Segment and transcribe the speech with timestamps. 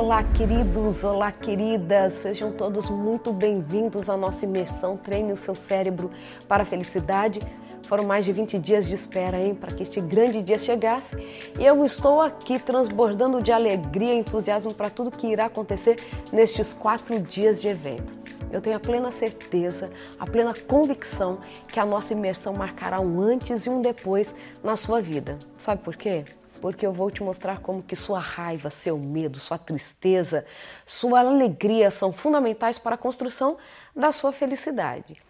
[0.00, 6.08] Olá, queridos, olá, queridas, sejam todos muito bem-vindos à nossa imersão Treine o seu cérebro
[6.46, 7.40] para a felicidade.
[7.88, 11.16] Foram mais de 20 dias de espera, hein, para que este grande dia chegasse.
[11.58, 15.96] E eu estou aqui transbordando de alegria e entusiasmo para tudo que irá acontecer
[16.32, 18.16] nestes quatro dias de evento.
[18.52, 23.66] Eu tenho a plena certeza, a plena convicção que a nossa imersão marcará um antes
[23.66, 25.36] e um depois na sua vida.
[25.56, 26.24] Sabe por quê?
[26.58, 30.44] Porque eu vou te mostrar como que sua raiva, seu medo, sua tristeza,
[30.84, 33.56] sua alegria são fundamentais para a construção
[33.94, 35.20] da sua felicidade.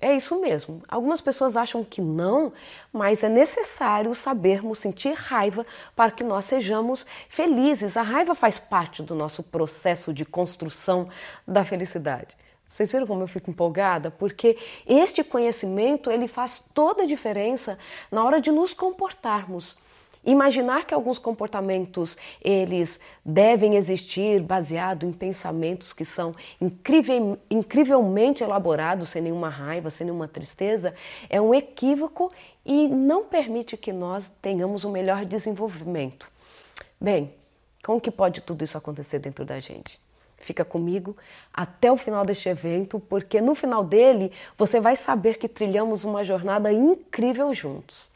[0.00, 0.82] É isso mesmo.
[0.88, 2.52] Algumas pessoas acham que não,
[2.92, 7.96] mas é necessário sabermos sentir raiva para que nós sejamos felizes.
[7.96, 11.08] A raiva faz parte do nosso processo de construção
[11.46, 12.36] da felicidade.
[12.68, 14.10] Vocês viram como eu fico empolgada?
[14.10, 17.78] Porque este conhecimento ele faz toda a diferença
[18.10, 19.78] na hora de nos comportarmos.
[20.24, 29.10] Imaginar que alguns comportamentos eles devem existir baseado em pensamentos que são incrível, incrivelmente elaborados,
[29.10, 30.94] sem nenhuma raiva, sem nenhuma tristeza,
[31.28, 32.32] é um equívoco
[32.64, 36.30] e não permite que nós tenhamos o um melhor desenvolvimento.
[36.98, 37.34] Bem,
[37.84, 40.00] como que pode tudo isso acontecer dentro da gente?
[40.38, 41.16] Fica comigo
[41.52, 46.24] até o final deste evento, porque no final dele você vai saber que trilhamos uma
[46.24, 48.13] jornada incrível juntos.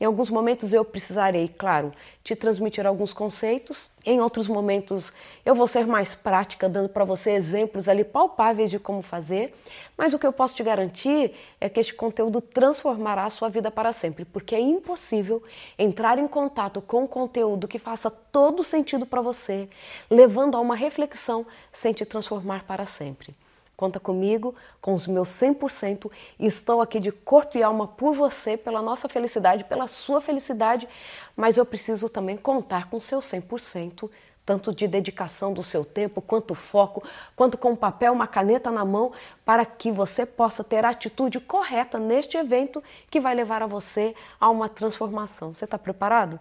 [0.00, 3.88] Em alguns momentos eu precisarei, claro, te transmitir alguns conceitos.
[4.04, 5.12] Em outros momentos
[5.44, 9.54] eu vou ser mais prática, dando para você exemplos ali palpáveis de como fazer.
[9.96, 13.70] Mas o que eu posso te garantir é que este conteúdo transformará a sua vida
[13.70, 15.42] para sempre, porque é impossível
[15.78, 19.68] entrar em contato com um conteúdo que faça todo sentido para você,
[20.10, 23.34] levando a uma reflexão sem te transformar para sempre.
[23.78, 28.56] Conta comigo, com os meus 100%, e estou aqui de corpo e alma por você,
[28.56, 30.88] pela nossa felicidade, pela sua felicidade,
[31.36, 34.10] mas eu preciso também contar com seu 100%,
[34.44, 37.04] tanto de dedicação do seu tempo, quanto foco,
[37.36, 39.12] quanto com um papel, uma caneta na mão,
[39.44, 44.12] para que você possa ter a atitude correta neste evento que vai levar a você
[44.40, 45.54] a uma transformação.
[45.54, 46.40] Você está preparado?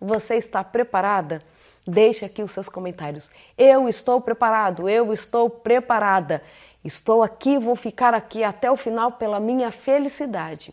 [0.00, 1.42] Você está preparada?
[1.86, 3.30] Deixe aqui os seus comentários.
[3.56, 6.42] Eu estou preparado, eu estou preparada.
[6.84, 10.72] Estou aqui, vou ficar aqui até o final pela minha felicidade.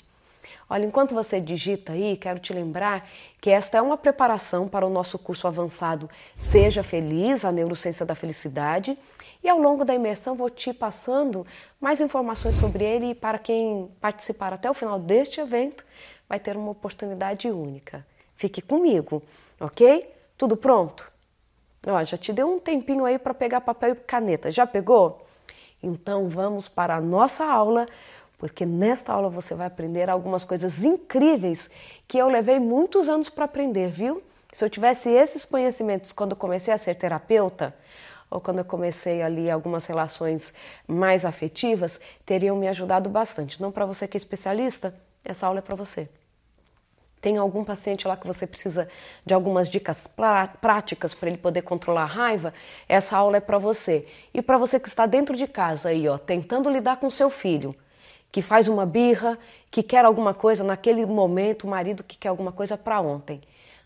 [0.69, 3.07] Olha, enquanto você digita aí, quero te lembrar
[3.39, 8.15] que esta é uma preparação para o nosso curso avançado Seja Feliz, a Neurociência da
[8.15, 8.97] Felicidade.
[9.43, 11.45] E ao longo da imersão vou te passando
[11.79, 15.85] mais informações sobre ele e para quem participar até o final deste evento
[16.27, 18.05] vai ter uma oportunidade única.
[18.35, 19.21] Fique comigo,
[19.59, 20.09] ok?
[20.37, 21.09] Tudo pronto?
[21.85, 24.51] Ó, já te deu um tempinho aí para pegar papel e caneta.
[24.51, 25.26] Já pegou?
[25.81, 27.85] Então vamos para a nossa aula,
[28.37, 31.69] porque nesta aula você vai aprender algumas coisas incríveis
[32.07, 34.21] que eu levei muitos anos para aprender, viu?
[34.51, 37.75] Se eu tivesse esses conhecimentos quando eu comecei a ser terapeuta,
[38.29, 40.53] ou quando eu comecei ali algumas relações
[40.87, 43.61] mais afetivas, teriam me ajudado bastante.
[43.61, 46.09] Não para você que é especialista, essa aula é para você.
[47.27, 48.87] Tem algum paciente lá que você precisa
[49.25, 50.09] de algumas dicas
[50.61, 52.53] práticas para ele poder controlar a raiva?
[52.87, 54.07] Essa aula é para você.
[54.33, 57.75] E para você que está dentro de casa aí, ó, tentando lidar com seu filho,
[58.31, 59.37] que faz uma birra,
[59.69, 63.41] que quer alguma coisa naquele momento, o marido que quer alguma coisa para ontem.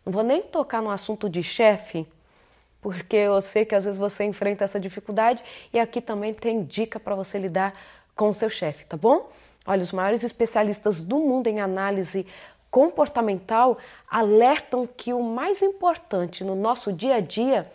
[0.06, 2.06] Não vou nem tocar no assunto de chefe,
[2.80, 7.00] porque eu sei que às vezes você enfrenta essa dificuldade e aqui também tem dica
[7.00, 7.74] para você lidar
[8.16, 9.32] com o seu chefe, tá bom?
[9.66, 12.26] Olha, os maiores especialistas do mundo em análise
[12.72, 13.78] comportamental
[14.10, 17.70] alertam que o mais importante no nosso dia a dia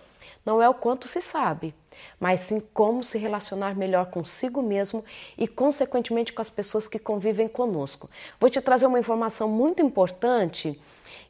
[0.44, 1.74] não é o quanto se sabe,
[2.18, 5.04] mas sim como se relacionar melhor consigo mesmo
[5.36, 8.08] e, consequentemente, com as pessoas que convivem conosco.
[8.40, 10.80] Vou te trazer uma informação muito importante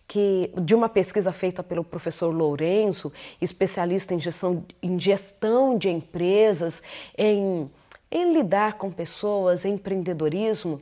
[0.07, 6.83] que de uma pesquisa feita pelo professor Lourenço, especialista em gestão, em gestão de empresas,
[7.19, 7.69] em,
[8.11, 10.81] em lidar com pessoas, em empreendedorismo.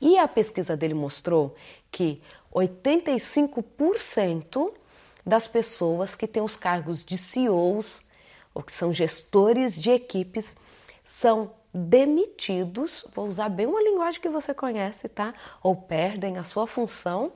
[0.00, 1.54] E a pesquisa dele mostrou
[1.90, 2.22] que
[2.54, 4.72] 85%
[5.24, 8.02] das pessoas que têm os cargos de CEOs,
[8.54, 10.56] ou que são gestores de equipes,
[11.04, 15.34] são demitidos, vou usar bem uma linguagem que você conhece, tá?
[15.62, 17.32] Ou perdem a sua função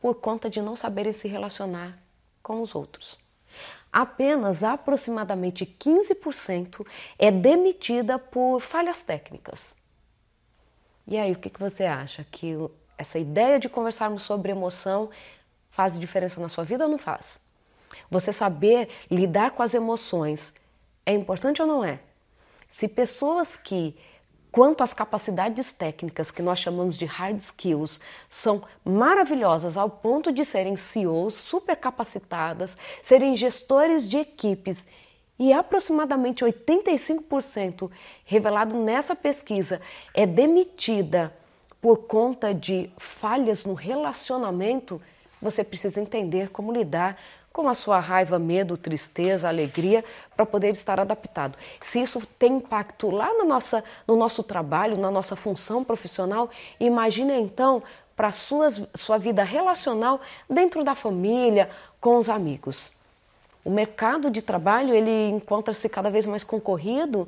[0.00, 1.98] por conta de não saberem se relacionar
[2.42, 3.16] com os outros.
[3.92, 6.84] Apenas aproximadamente 15%
[7.16, 9.76] é demitida por falhas técnicas.
[11.06, 12.24] E aí, o que, que você acha?
[12.30, 12.56] Que
[12.96, 15.10] essa ideia de conversarmos sobre emoção
[15.70, 17.40] faz diferença na sua vida ou não faz?
[18.10, 20.52] Você saber lidar com as emoções
[21.04, 22.00] é importante ou não é?
[22.66, 23.94] Se pessoas que
[24.50, 28.00] quanto as capacidades técnicas que nós chamamos de hard skills
[28.30, 34.86] são maravilhosas ao ponto de serem CEOs super capacitadas, serem gestores de equipes
[35.38, 37.90] e aproximadamente 85%
[38.24, 39.80] revelado nessa pesquisa
[40.12, 41.34] é demitida
[41.80, 45.02] por conta de falhas no relacionamento,
[45.42, 47.18] você precisa entender como lidar
[47.52, 50.04] com a sua raiva, medo, tristeza, alegria,
[50.34, 51.58] para poder estar adaptado.
[51.80, 56.50] Se isso tem impacto lá na nossa, no nosso trabalho, na nossa função profissional,
[56.80, 57.82] imagine então
[58.16, 61.68] para a sua vida relacional dentro da família,
[62.00, 62.93] com os amigos.
[63.64, 67.26] O mercado de trabalho ele encontra-se cada vez mais concorrido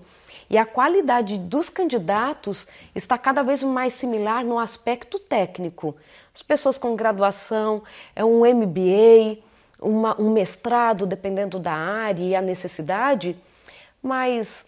[0.51, 5.97] e a qualidade dos candidatos está cada vez mais similar no aspecto técnico.
[6.35, 7.83] As pessoas com graduação,
[8.15, 9.39] é um MBA,
[9.81, 13.37] uma, um mestrado, dependendo da área e a necessidade,
[14.03, 14.67] mas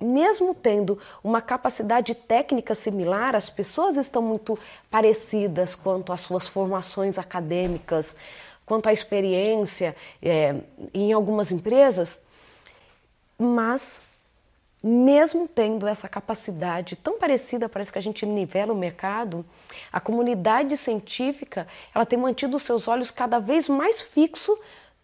[0.00, 4.56] mesmo tendo uma capacidade técnica similar, as pessoas estão muito
[4.88, 8.14] parecidas quanto às suas formações acadêmicas,
[8.68, 10.54] quanto à experiência é,
[10.92, 12.20] em algumas empresas,
[13.38, 14.02] mas
[14.82, 19.44] mesmo tendo essa capacidade tão parecida, parece que a gente nivela o mercado,
[19.90, 24.58] a comunidade científica ela tem mantido seus olhos cada vez mais fixos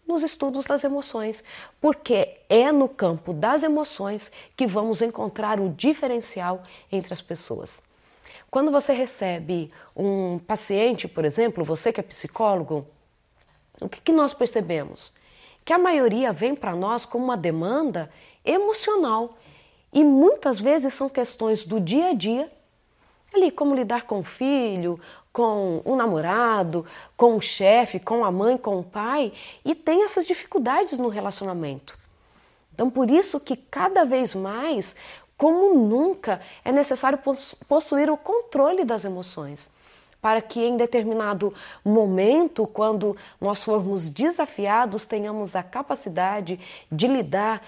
[0.07, 1.43] nos estudos das emoções,
[1.81, 7.81] porque é no campo das emoções que vamos encontrar o diferencial entre as pessoas.
[8.51, 12.87] Quando você recebe um paciente, por exemplo, você que é psicólogo,
[13.81, 15.11] o que, que nós percebemos?
[15.63, 18.09] Que a maioria vem para nós com uma demanda
[18.43, 19.37] emocional
[19.91, 22.51] e muitas vezes são questões do dia a dia,
[23.33, 24.99] ali como lidar com o filho,
[25.31, 26.85] com o namorado,
[27.17, 29.33] com o chefe, com a mãe, com o pai,
[29.63, 31.97] e tem essas dificuldades no relacionamento.
[32.73, 34.95] Então, por isso que cada vez mais,
[35.37, 37.19] como nunca, é necessário
[37.67, 39.69] possuir o controle das emoções
[40.25, 41.53] para que em determinado
[41.85, 46.59] momento, quando nós formos desafiados, tenhamos a capacidade
[46.91, 47.61] de lidar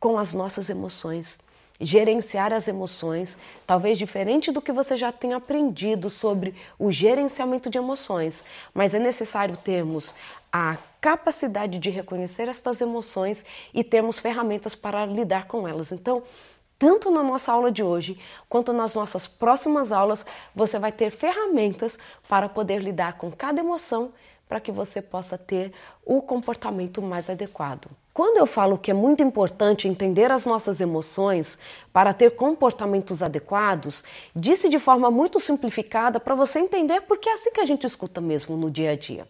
[0.00, 1.38] com as nossas emoções
[1.82, 7.78] gerenciar as emoções, talvez diferente do que você já tenha aprendido sobre o gerenciamento de
[7.78, 10.14] emoções, mas é necessário termos
[10.52, 15.90] a capacidade de reconhecer estas emoções e termos ferramentas para lidar com elas.
[15.90, 16.22] Então,
[16.80, 18.18] tanto na nossa aula de hoje
[18.48, 20.24] quanto nas nossas próximas aulas,
[20.54, 24.12] você vai ter ferramentas para poder lidar com cada emoção
[24.48, 25.72] para que você possa ter
[26.04, 27.88] o comportamento mais adequado.
[28.14, 31.58] Quando eu falo que é muito importante entender as nossas emoções
[31.92, 34.02] para ter comportamentos adequados,
[34.34, 38.22] disse de forma muito simplificada para você entender porque é assim que a gente escuta
[38.22, 39.28] mesmo no dia a dia.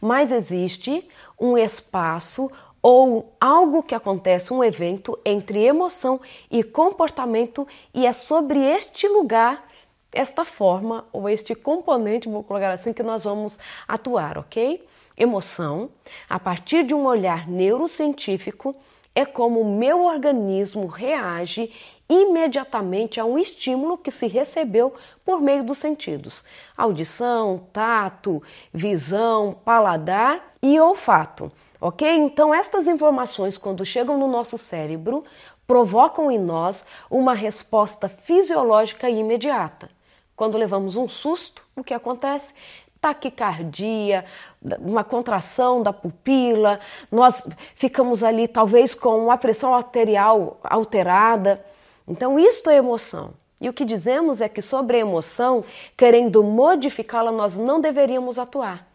[0.00, 1.06] Mas existe
[1.38, 2.50] um espaço
[2.82, 6.20] ou algo que acontece, um evento entre emoção
[6.50, 9.68] e comportamento, e é sobre este lugar
[10.12, 14.84] esta forma ou este componente, vou colocar assim, que nós vamos atuar, ok?
[15.16, 15.90] Emoção,
[16.28, 18.74] a partir de um olhar neurocientífico,
[19.14, 21.72] é como o meu organismo reage
[22.08, 24.94] imediatamente a um estímulo que se recebeu
[25.24, 26.44] por meio dos sentidos:
[26.76, 28.42] audição, tato,
[28.72, 31.50] visão, paladar e olfato.
[31.80, 32.08] Ok?
[32.08, 35.24] Então, estas informações, quando chegam no nosso cérebro,
[35.66, 39.88] provocam em nós uma resposta fisiológica imediata.
[40.34, 42.54] Quando levamos um susto, o que acontece?
[43.00, 44.24] Taquicardia,
[44.80, 46.80] uma contração da pupila,
[47.12, 51.64] nós ficamos ali talvez com a pressão arterial alterada.
[52.08, 53.34] Então, isto é emoção.
[53.60, 55.64] E o que dizemos é que sobre a emoção,
[55.96, 58.87] querendo modificá-la, nós não deveríamos atuar.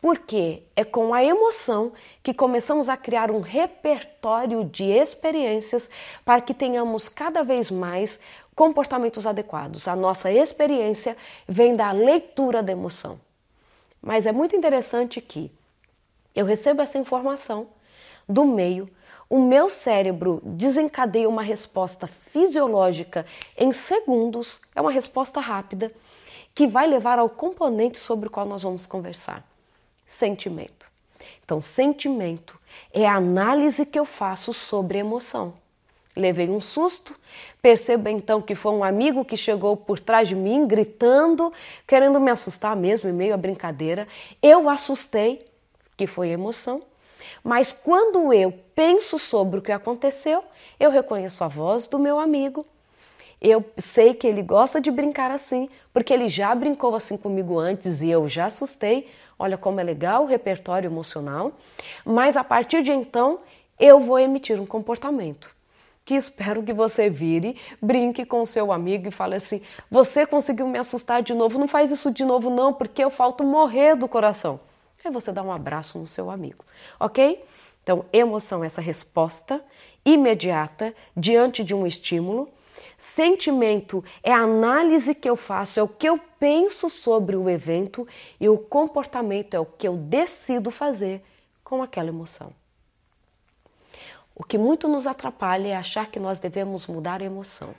[0.00, 5.90] Porque é com a emoção que começamos a criar um repertório de experiências
[6.24, 8.20] para que tenhamos cada vez mais
[8.54, 9.88] comportamentos adequados.
[9.88, 11.16] A nossa experiência
[11.48, 13.20] vem da leitura da emoção.
[14.00, 15.50] Mas é muito interessante que
[16.34, 17.66] eu recebo essa informação
[18.28, 18.88] do meio,
[19.30, 23.26] o meu cérebro desencadeia uma resposta fisiológica
[23.56, 25.92] em segundos, é uma resposta rápida,
[26.54, 29.44] que vai levar ao componente sobre o qual nós vamos conversar:
[30.08, 30.90] sentimento.
[31.44, 32.58] Então, sentimento
[32.92, 35.54] é a análise que eu faço sobre emoção.
[36.16, 37.14] Levei um susto.
[37.62, 41.52] Percebo então que foi um amigo que chegou por trás de mim, gritando,
[41.86, 44.08] querendo me assustar mesmo, em meio à brincadeira.
[44.42, 45.46] Eu assustei,
[45.96, 46.82] que foi emoção.
[47.44, 50.42] Mas quando eu penso sobre o que aconteceu,
[50.80, 52.66] eu reconheço a voz do meu amigo.
[53.40, 58.02] Eu sei que ele gosta de brincar assim, porque ele já brincou assim comigo antes
[58.02, 59.08] e eu já assustei.
[59.38, 61.52] Olha como é legal o repertório emocional.
[62.04, 63.40] Mas a partir de então,
[63.78, 65.56] eu vou emitir um comportamento
[66.04, 70.78] que espero que você vire, brinque com seu amigo e fale assim: Você conseguiu me
[70.78, 74.58] assustar de novo, não faz isso de novo, não, porque eu falto morrer do coração.
[75.04, 76.64] Aí você dá um abraço no seu amigo,
[76.98, 77.44] ok?
[77.82, 79.62] Então, emoção, essa resposta
[80.04, 82.48] imediata diante de um estímulo.
[82.98, 88.06] Sentimento é a análise que eu faço, é o que eu penso sobre o evento
[88.40, 91.22] e o comportamento é o que eu decido fazer
[91.62, 92.52] com aquela emoção.
[94.34, 97.72] O que muito nos atrapalha é achar que nós devemos mudar a emoção.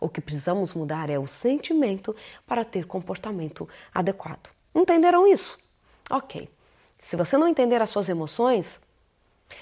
[0.00, 4.50] O que precisamos mudar é o sentimento para ter comportamento adequado.
[4.74, 5.58] Entenderam isso?
[6.10, 6.48] Ok.
[6.98, 8.80] Se você não entender as suas emoções,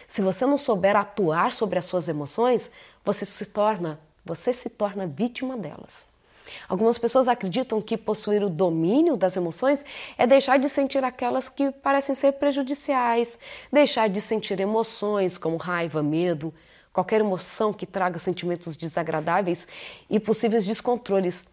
[0.06, 2.70] se você não souber atuar sobre as suas emoções,
[3.04, 6.06] você se torna, você se torna vítima delas.
[6.68, 9.84] Algumas pessoas acreditam que possuir o domínio das emoções
[10.18, 13.38] é deixar de sentir aquelas que parecem ser prejudiciais,
[13.72, 16.52] deixar de sentir emoções como raiva, medo,
[16.92, 19.66] qualquer emoção que traga sentimentos desagradáveis
[20.08, 21.44] e possíveis descontroles.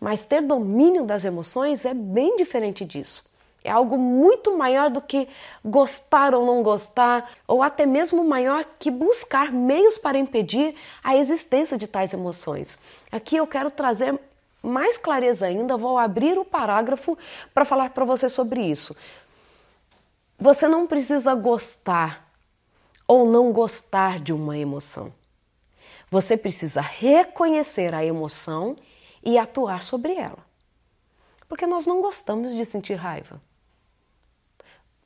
[0.00, 3.27] Mas ter domínio das emoções é bem diferente disso.
[3.64, 5.28] É algo muito maior do que
[5.64, 11.76] gostar ou não gostar, ou até mesmo maior que buscar meios para impedir a existência
[11.76, 12.78] de tais emoções.
[13.10, 14.18] Aqui eu quero trazer
[14.62, 17.16] mais clareza ainda, vou abrir o parágrafo
[17.52, 18.96] para falar para você sobre isso.
[20.38, 22.28] Você não precisa gostar
[23.06, 25.12] ou não gostar de uma emoção.
[26.10, 28.76] Você precisa reconhecer a emoção
[29.22, 30.46] e atuar sobre ela.
[31.48, 33.40] Porque nós não gostamos de sentir raiva.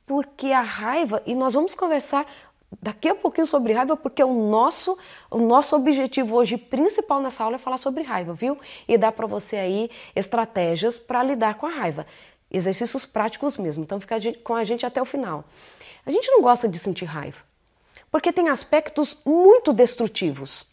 [0.05, 2.25] Porque a raiva, e nós vamos conversar
[2.81, 4.97] daqui a pouquinho sobre raiva, porque o nosso,
[5.29, 8.57] o nosso objetivo hoje principal nessa aula é falar sobre raiva, viu?
[8.87, 12.05] E dar para você aí estratégias para lidar com a raiva.
[12.51, 15.43] Exercícios práticos mesmo, então fica com a gente até o final.
[16.05, 17.39] A gente não gosta de sentir raiva,
[18.11, 20.65] porque tem aspectos muito destrutivos.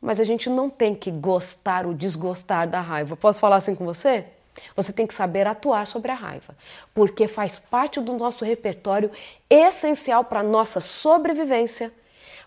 [0.00, 3.16] Mas a gente não tem que gostar ou desgostar da raiva.
[3.16, 4.26] Posso falar assim com você?
[4.74, 6.56] Você tem que saber atuar sobre a raiva,
[6.94, 9.10] porque faz parte do nosso repertório
[9.48, 11.92] essencial para a nossa sobrevivência,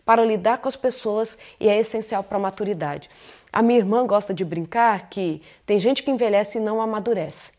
[0.05, 3.09] para lidar com as pessoas e é essencial para a maturidade.
[3.51, 7.53] A minha irmã gosta de brincar que tem gente que envelhece e não amadurece.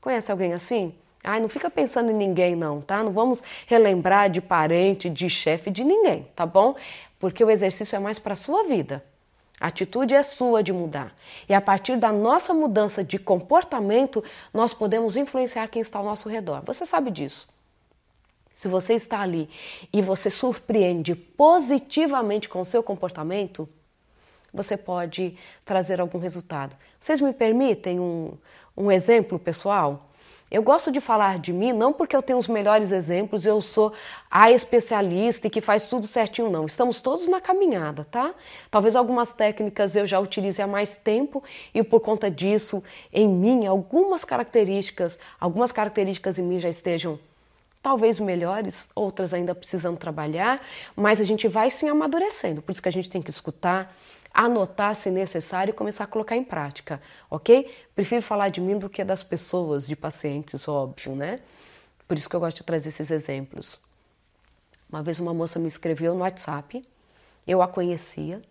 [0.00, 0.94] Conhece alguém assim?
[1.22, 3.02] Ai, não fica pensando em ninguém não, tá?
[3.02, 6.74] Não vamos relembrar de parente, de chefe, de ninguém, tá bom?
[7.18, 9.04] Porque o exercício é mais para a sua vida.
[9.60, 11.14] A atitude é sua de mudar.
[11.48, 14.22] E a partir da nossa mudança de comportamento,
[14.52, 16.62] nós podemos influenciar quem está ao nosso redor.
[16.64, 17.48] Você sabe disso.
[18.52, 19.48] Se você está ali
[19.92, 23.68] e você surpreende positivamente com o seu comportamento,
[24.52, 26.76] você pode trazer algum resultado.
[26.98, 28.32] Vocês me permitem um,
[28.76, 30.07] um exemplo pessoal?
[30.50, 33.92] Eu gosto de falar de mim não porque eu tenho os melhores exemplos, eu sou
[34.30, 36.64] a especialista e que faz tudo certinho, não.
[36.64, 38.34] Estamos todos na caminhada, tá?
[38.70, 41.42] Talvez algumas técnicas eu já utilize há mais tempo
[41.74, 47.18] e por conta disso, em mim, algumas características, algumas características em mim já estejam
[47.82, 50.60] talvez melhores, outras ainda precisando trabalhar,
[50.96, 52.60] mas a gente vai sim amadurecendo.
[52.60, 53.94] Por isso que a gente tem que escutar,
[54.32, 57.74] anotar se necessário e começar a colocar em prática, ok?
[57.94, 61.40] Prefiro falar de mim do que das pessoas, de pacientes, óbvio, né?
[62.06, 63.80] Por isso que eu gosto de trazer esses exemplos.
[64.90, 66.86] Uma vez uma moça me escreveu no WhatsApp,
[67.46, 68.42] eu a conhecia,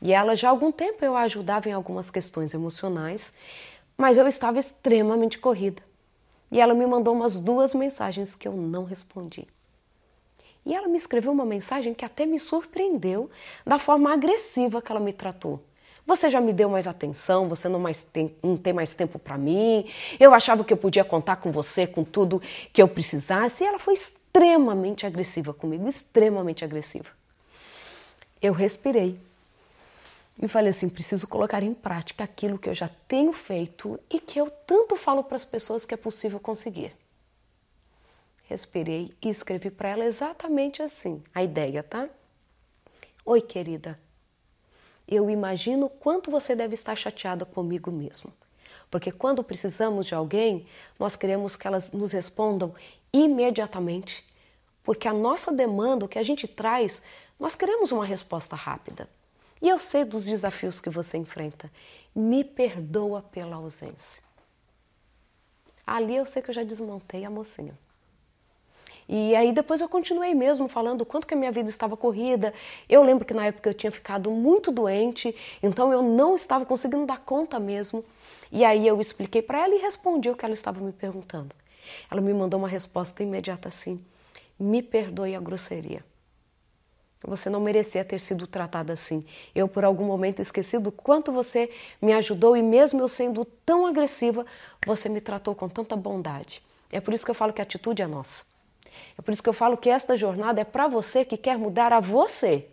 [0.00, 3.32] e ela já há algum tempo eu a ajudava em algumas questões emocionais,
[3.96, 5.82] mas eu estava extremamente corrida.
[6.50, 9.46] E ela me mandou umas duas mensagens que eu não respondi.
[10.64, 13.30] E ela me escreveu uma mensagem que até me surpreendeu
[13.66, 15.62] da forma agressiva que ela me tratou.
[16.06, 19.38] Você já me deu mais atenção, você não, mais tem, não tem mais tempo para
[19.38, 19.90] mim.
[20.20, 22.42] Eu achava que eu podia contar com você, com tudo
[22.72, 23.64] que eu precisasse.
[23.64, 27.08] E ela foi extremamente agressiva comigo, extremamente agressiva.
[28.40, 29.18] Eu respirei
[30.42, 34.38] e falei assim: preciso colocar em prática aquilo que eu já tenho feito e que
[34.38, 36.92] eu tanto falo para as pessoas que é possível conseguir.
[38.44, 42.08] Respirei e escrevi para ela exatamente assim, a ideia, tá?
[43.24, 43.98] Oi, querida.
[45.08, 48.32] Eu imagino quanto você deve estar chateada comigo mesmo.
[48.90, 50.66] Porque quando precisamos de alguém,
[50.98, 52.74] nós queremos que elas nos respondam
[53.12, 54.24] imediatamente.
[54.82, 57.00] Porque a nossa demanda, o que a gente traz,
[57.40, 59.08] nós queremos uma resposta rápida.
[59.60, 61.70] E eu sei dos desafios que você enfrenta.
[62.14, 64.22] Me perdoa pela ausência.
[65.86, 67.76] Ali eu sei que eu já desmontei a mocinha.
[69.08, 72.54] E aí depois eu continuei mesmo falando quanto que a minha vida estava corrida.
[72.88, 77.06] Eu lembro que na época eu tinha ficado muito doente, então eu não estava conseguindo
[77.06, 78.04] dar conta mesmo.
[78.50, 81.54] E aí eu expliquei para ela e respondi o que ela estava me perguntando.
[82.10, 84.02] Ela me mandou uma resposta imediata assim:
[84.58, 86.04] "Me perdoe a grosseria".
[87.26, 89.24] Você não merecia ter sido tratada assim.
[89.54, 91.70] Eu, por algum momento, esqueci do quanto você
[92.00, 94.44] me ajudou e, mesmo eu sendo tão agressiva,
[94.86, 96.62] você me tratou com tanta bondade.
[96.92, 98.44] É por isso que eu falo que a atitude é nossa.
[99.18, 101.92] É por isso que eu falo que esta jornada é para você que quer mudar
[101.92, 102.66] a você.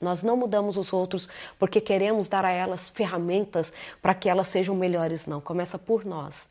[0.00, 1.28] Nós não mudamos os outros
[1.58, 5.40] porque queremos dar a elas ferramentas para que elas sejam melhores, não.
[5.40, 6.48] Começa por nós.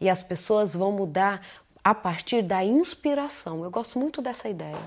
[0.00, 1.46] E as pessoas vão mudar
[1.84, 3.62] a partir da inspiração.
[3.62, 4.78] Eu gosto muito dessa ideia.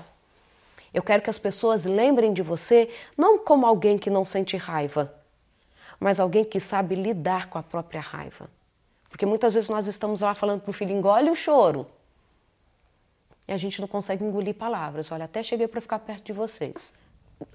[0.92, 5.12] Eu quero que as pessoas lembrem de você não como alguém que não sente raiva,
[5.98, 8.48] mas alguém que sabe lidar com a própria raiva.
[9.08, 11.86] Porque muitas vezes nós estamos lá falando para o filho: engole o choro.
[13.48, 15.12] E a gente não consegue engolir palavras.
[15.12, 16.92] Olha, até cheguei para ficar perto de vocês.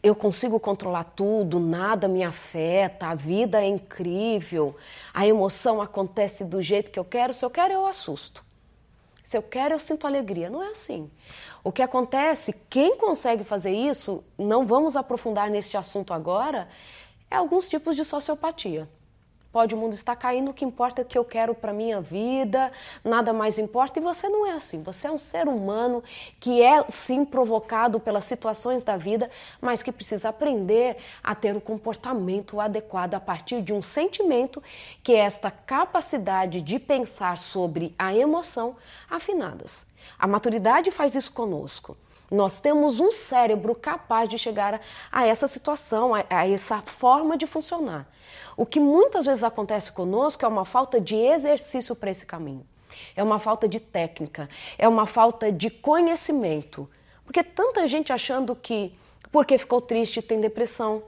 [0.02, 4.76] Eu consigo controlar tudo, nada me afeta, a vida é incrível,
[5.12, 8.46] a emoção acontece do jeito que eu quero, se eu quero eu assusto.
[9.24, 10.50] Se eu quero eu sinto alegria.
[10.50, 11.10] Não é assim.
[11.64, 16.68] O que acontece, quem consegue fazer isso, não vamos aprofundar neste assunto agora,
[17.30, 18.90] é alguns tipos de sociopatia.
[19.52, 22.00] Pode o mundo estar caindo, o que importa é o que eu quero para minha
[22.00, 22.72] vida,
[23.04, 24.00] nada mais importa.
[24.00, 24.82] E você não é assim.
[24.84, 26.02] Você é um ser humano
[26.40, 29.30] que é sim provocado pelas situações da vida,
[29.60, 34.64] mas que precisa aprender a ter o comportamento adequado a partir de um sentimento,
[35.04, 38.78] que é esta capacidade de pensar sobre a emoção
[39.10, 39.86] afinadas.
[40.18, 41.98] A maturidade faz isso conosco.
[42.32, 44.80] Nós temos um cérebro capaz de chegar
[45.12, 48.08] a, essa situação, a, a essa forma de funcionar.
[48.56, 52.66] O que muitas vezes acontece conosco é uma falta de exercício para esse caminho.
[53.16, 56.90] É uma falta de técnica, é uma falta de conhecimento.
[57.26, 58.96] Porque tanta gente achando que
[59.32, 61.04] porque ficou triste tem depressão,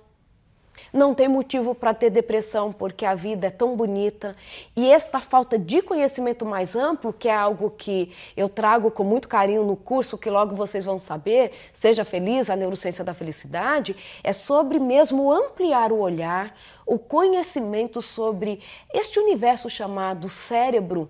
[0.92, 4.36] não tem motivo para ter depressão porque a vida é tão bonita.
[4.75, 9.27] E esta falta de conhecimento mais amplo, que é algo que eu trago com muito
[9.27, 14.34] carinho no curso, que logo vocês vão saber, Seja Feliz, a Neurociência da Felicidade, é
[14.34, 18.60] sobre mesmo ampliar o olhar, o conhecimento sobre
[18.94, 21.10] este universo chamado cérebro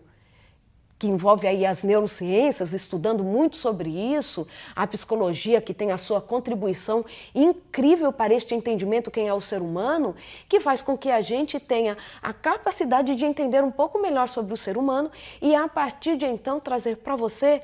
[1.03, 6.21] que envolve aí as neurociências, estudando muito sobre isso, a psicologia que tem a sua
[6.21, 7.03] contribuição
[7.35, 10.15] incrível para este entendimento quem é o ser humano,
[10.47, 14.53] que faz com que a gente tenha a capacidade de entender um pouco melhor sobre
[14.53, 17.61] o ser humano e a partir de então trazer para você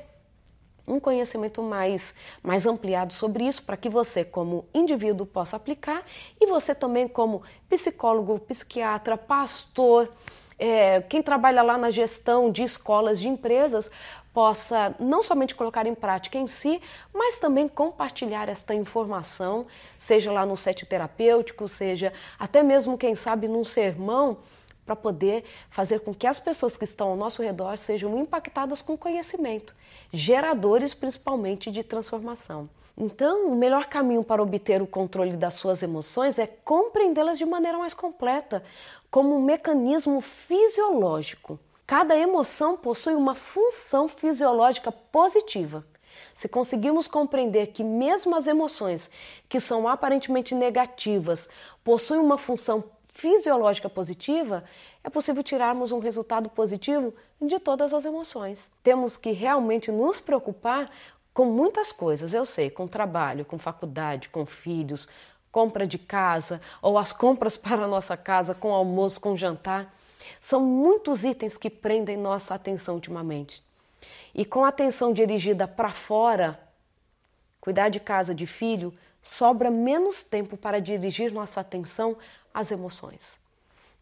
[0.86, 6.04] um conhecimento mais, mais ampliado sobre isso, para que você, como indivíduo, possa aplicar
[6.38, 10.12] e você também, como psicólogo, psiquiatra, pastor,
[10.60, 13.90] é, quem trabalha lá na gestão de escolas, de empresas,
[14.32, 16.80] possa não somente colocar em prática em si,
[17.12, 19.66] mas também compartilhar esta informação,
[19.98, 24.38] seja lá no set terapêutico, seja até mesmo, quem sabe, num sermão,
[24.84, 28.96] para poder fazer com que as pessoas que estão ao nosso redor sejam impactadas com
[28.96, 29.74] conhecimento,
[30.12, 32.68] geradores principalmente de transformação.
[33.02, 37.78] Então, o melhor caminho para obter o controle das suas emoções é compreendê-las de maneira
[37.78, 38.62] mais completa,
[39.10, 41.58] como um mecanismo fisiológico.
[41.86, 45.84] Cada emoção possui uma função fisiológica positiva.
[46.34, 49.10] Se conseguirmos compreender que, mesmo as emoções
[49.48, 51.48] que são aparentemente negativas
[51.82, 54.64] possuem uma função fisiológica positiva,
[55.02, 58.70] é possível tirarmos um resultado positivo de todas as emoções.
[58.82, 60.90] Temos que realmente nos preocupar
[61.34, 65.08] com muitas coisas, eu sei, com trabalho, com faculdade, com filhos,
[65.52, 69.94] compra de casa ou as compras para a nossa casa, com almoço, com jantar.
[70.40, 73.62] São muitos itens que prendem nossa atenção ultimamente.
[74.34, 76.58] E com a atenção dirigida para fora,
[77.60, 82.16] cuidar de casa, de filho, sobra menos tempo para dirigir nossa atenção
[82.54, 83.38] às emoções.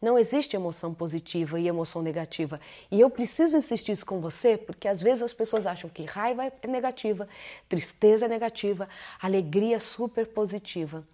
[0.00, 2.61] Não existe emoção positiva e emoção negativa.
[2.88, 6.44] E eu preciso insistir isso com você, porque às vezes as pessoas acham que raiva
[6.44, 7.28] é negativa,
[7.68, 8.88] tristeza é negativa,
[9.20, 11.04] alegria é super positiva.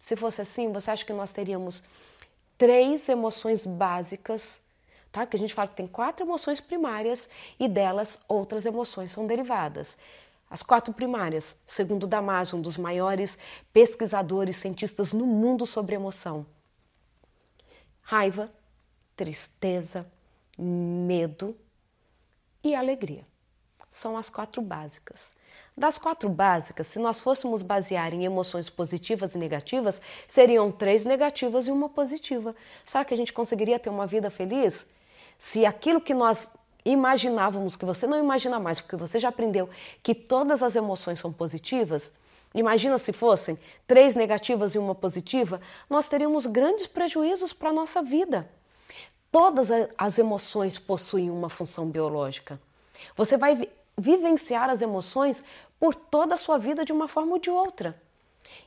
[0.00, 1.82] Se fosse assim, você acha que nós teríamos
[2.58, 4.60] três emoções básicas,
[5.12, 5.24] tá?
[5.26, 9.96] Que a gente fala que tem quatro emoções primárias e delas outras emoções são derivadas.
[10.50, 13.38] As quatro primárias, segundo Damasio, um dos maiores
[13.72, 16.44] pesquisadores, cientistas no mundo sobre emoção.
[18.02, 18.52] Raiva,
[19.14, 20.04] tristeza,
[20.58, 21.56] medo
[22.64, 23.24] e alegria.
[23.92, 25.30] São as quatro básicas.
[25.80, 31.66] Das quatro básicas, se nós fôssemos basear em emoções positivas e negativas, seriam três negativas
[31.66, 32.54] e uma positiva.
[32.84, 34.86] Será que a gente conseguiria ter uma vida feliz?
[35.38, 36.50] Se aquilo que nós
[36.84, 39.70] imaginávamos, que você não imagina mais, porque você já aprendeu
[40.02, 42.12] que todas as emoções são positivas,
[42.54, 48.02] imagina se fossem três negativas e uma positiva, nós teríamos grandes prejuízos para a nossa
[48.02, 48.46] vida.
[49.32, 52.60] Todas as emoções possuem uma função biológica.
[53.16, 55.44] Você vai vivenciar as emoções
[55.78, 58.00] por toda a sua vida de uma forma ou de outra.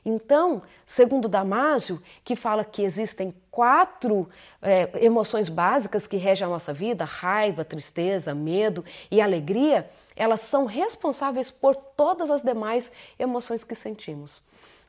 [0.04, 4.28] Então, segundo Damásio, que fala que existem quatro
[4.60, 10.66] é, emoções básicas que regem a nossa vida: raiva, tristeza, medo e alegria, elas são
[10.66, 14.42] responsáveis por todas as demais emoções que sentimos.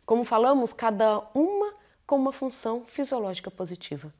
[0.05, 1.73] Como falamos, cada uma
[2.05, 4.13] com uma função fisiológica positiva.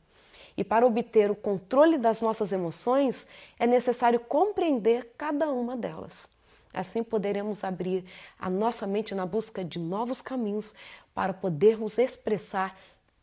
[0.58, 3.28] E para obter o controle das nossas emoções,
[3.60, 6.30] é necessário compreender cada uma delas.
[6.74, 8.06] Assim poderemos abrir
[8.38, 10.74] a nossa mente na busca de novos caminhos
[11.14, 12.78] para podermos expressar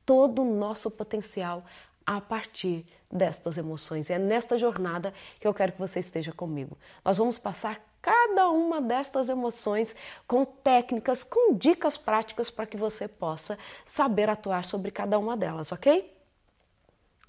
[0.05, 1.64] todo o nosso potencial
[2.05, 4.09] a partir destas emoções.
[4.09, 6.77] E é nesta jornada que eu quero que você esteja comigo.
[7.05, 9.95] Nós vamos passar cada uma destas emoções
[10.27, 15.71] com técnicas, com dicas práticas para que você possa saber atuar sobre cada uma delas,
[15.71, 16.12] ok?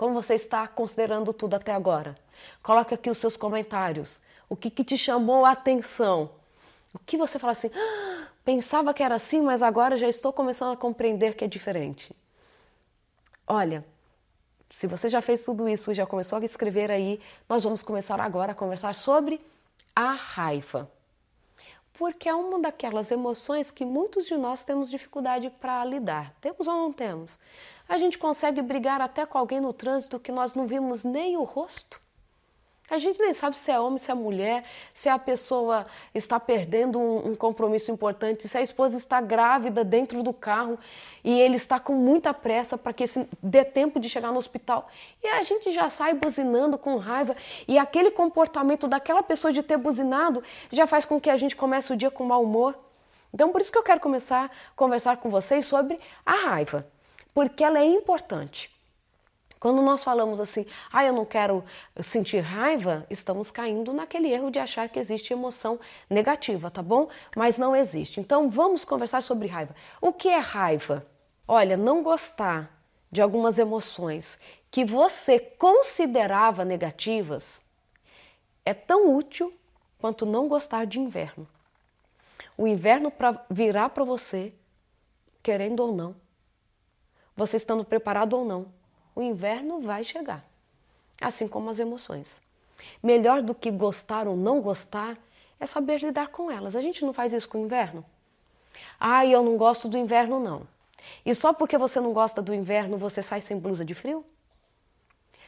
[0.04, 2.18] Como você está considerando tudo até agora?
[2.62, 4.22] Coloque aqui os seus comentários.
[4.50, 6.30] O que, que te chamou a atenção?
[6.94, 10.74] O que você fala assim, ah, pensava que era assim, mas agora já estou começando
[10.74, 12.14] a compreender que é diferente.
[13.48, 13.86] Olha,
[14.70, 18.52] se você já fez tudo isso, já começou a escrever aí, nós vamos começar agora
[18.52, 19.40] a conversar sobre
[19.96, 20.92] a raiva.
[21.94, 26.34] Porque é uma daquelas emoções que muitos de nós temos dificuldade para lidar.
[26.42, 27.38] Temos ou não temos?
[27.88, 31.44] A gente consegue brigar até com alguém no trânsito que nós não vimos nem o
[31.44, 32.03] rosto?
[32.90, 37.00] A gente nem sabe se é homem, se é mulher, se a pessoa está perdendo
[37.00, 40.78] um, um, compromisso importante, se a esposa está grávida dentro do carro
[41.24, 43.06] e ele está com muita pressa para que
[43.42, 44.90] dê tempo de chegar no hospital.
[45.24, 47.38] E a gente já sai buzinando com raiva
[47.70, 51.94] e aquele comportamento daquela pessoa de ter buzinado já faz com que a gente comece
[51.94, 52.78] o dia com mau humor.
[53.34, 56.86] Então, por isso que eu quero começar a conversar com vocês sobre a raiva,
[57.34, 58.73] porque ela é importante.
[59.64, 61.64] Quando nós falamos assim, ah, eu não quero
[62.02, 67.08] sentir raiva, estamos caindo naquele erro de achar que existe emoção negativa, tá bom?
[67.34, 68.20] Mas não existe.
[68.20, 69.74] Então vamos conversar sobre raiva.
[70.02, 71.08] O que é raiva?
[71.48, 72.78] Olha, não gostar
[73.10, 74.38] de algumas emoções
[74.70, 77.64] que você considerava negativas
[78.66, 79.54] é tão útil
[79.98, 81.48] quanto não gostar de inverno.
[82.58, 84.54] O inverno pra, virá para você,
[85.42, 86.14] querendo ou não,
[87.34, 88.83] você estando preparado ou não
[89.16, 90.44] o inverno vai chegar,
[91.22, 92.42] assim como as emoções.
[93.02, 95.18] Melhor do que gostar ou não gostar
[95.60, 96.76] é saber lidar com elas.
[96.76, 98.04] A gente não faz isso com o inverno?
[99.00, 100.68] Ah, eu não gosto do inverno, não.
[101.26, 104.26] E só porque você não gosta do inverno você sai sem blusa de frio?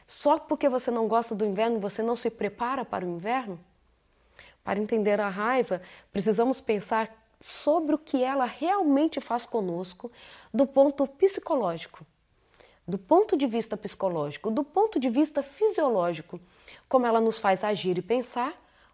[0.07, 3.59] Só porque você não gosta do inverno você não se prepara para o inverno?
[4.63, 10.11] Para entender a raiva, precisamos pensar sobre o que ela realmente faz conosco
[10.53, 12.05] do ponto psicológico
[12.87, 16.39] do ponto de vista psicológico, do ponto de vista fisiológico,
[16.87, 18.53] como ela nos faz agir e pensar,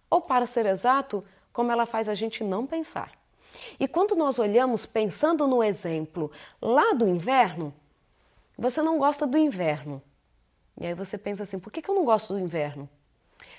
[0.09, 3.11] ou para ser exato, como ela faz a gente não pensar.
[3.79, 7.73] E quando nós olhamos pensando no exemplo lá do inverno,
[8.57, 10.01] você não gosta do inverno.
[10.79, 12.89] E aí você pensa assim: por que, eu não gosto do inverno?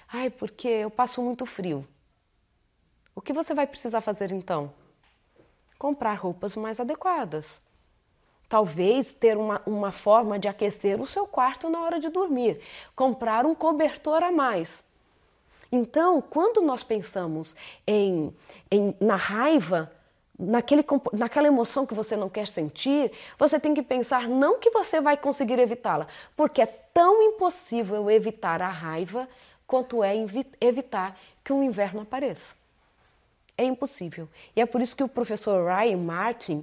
[0.09, 1.87] Ai, porque eu passo muito frio.
[3.14, 4.73] O que você vai precisar fazer então?
[5.79, 7.62] Comprar roupas mais adequadas
[8.53, 12.61] Talvez ter uma, uma forma de aquecer o seu quarto na hora de dormir,
[12.95, 14.85] comprar um cobertor a mais.
[15.73, 18.31] Então, quando nós pensamos em,
[18.71, 19.91] em na raiva,
[20.38, 20.85] naquele,
[21.15, 25.17] naquela emoção que você não quer sentir, você tem que pensar não que você vai
[25.17, 29.27] conseguir evitá-la, porque é tão impossível evitar a raiva
[29.67, 30.15] quanto é
[30.61, 32.55] evitar que o inverno apareça.
[33.57, 34.29] É impossível.
[34.55, 36.62] E é por isso que o professor Ryan Martin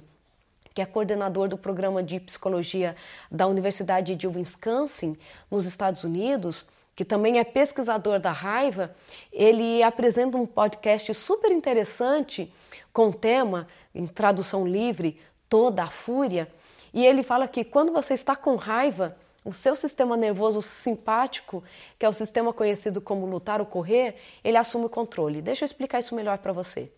[0.74, 2.94] que é coordenador do programa de psicologia
[3.30, 5.16] da Universidade de Wisconsin,
[5.50, 8.94] nos Estados Unidos, que também é pesquisador da raiva,
[9.32, 12.52] ele apresenta um podcast super interessante
[12.92, 16.46] com o tema, em tradução livre, Toda a Fúria.
[16.92, 21.64] E ele fala que quando você está com raiva, o seu sistema nervoso simpático,
[21.98, 25.40] que é o sistema conhecido como lutar ou correr, ele assume o controle.
[25.40, 26.92] Deixa eu explicar isso melhor para você.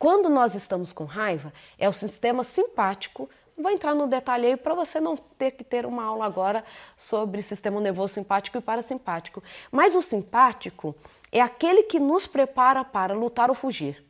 [0.00, 3.28] Quando nós estamos com raiva, é o sistema simpático.
[3.54, 6.64] Vou entrar no detalhe para você não ter que ter uma aula agora
[6.96, 9.42] sobre sistema nervoso simpático e parasimpático.
[9.70, 10.96] Mas o simpático
[11.30, 14.02] é aquele que nos prepara para lutar ou fugir.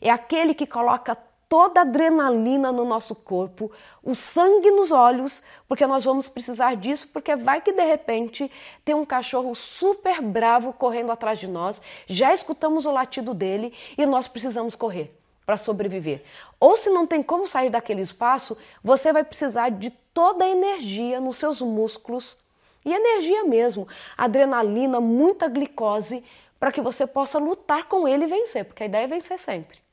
[0.00, 1.18] É aquele que coloca
[1.50, 3.72] toda a adrenalina no nosso corpo,
[4.04, 8.48] o sangue nos olhos, porque nós vamos precisar disso, porque vai que de repente
[8.84, 14.06] tem um cachorro super bravo correndo atrás de nós, já escutamos o latido dele e
[14.06, 15.12] nós precisamos correr
[15.44, 16.22] para sobreviver.
[16.60, 21.20] Ou se não tem como sair daquele espaço, você vai precisar de toda a energia
[21.20, 22.38] nos seus músculos
[22.84, 26.22] e energia mesmo, adrenalina, muita glicose,
[26.60, 29.89] para que você possa lutar com ele e vencer, porque a ideia é vencer sempre.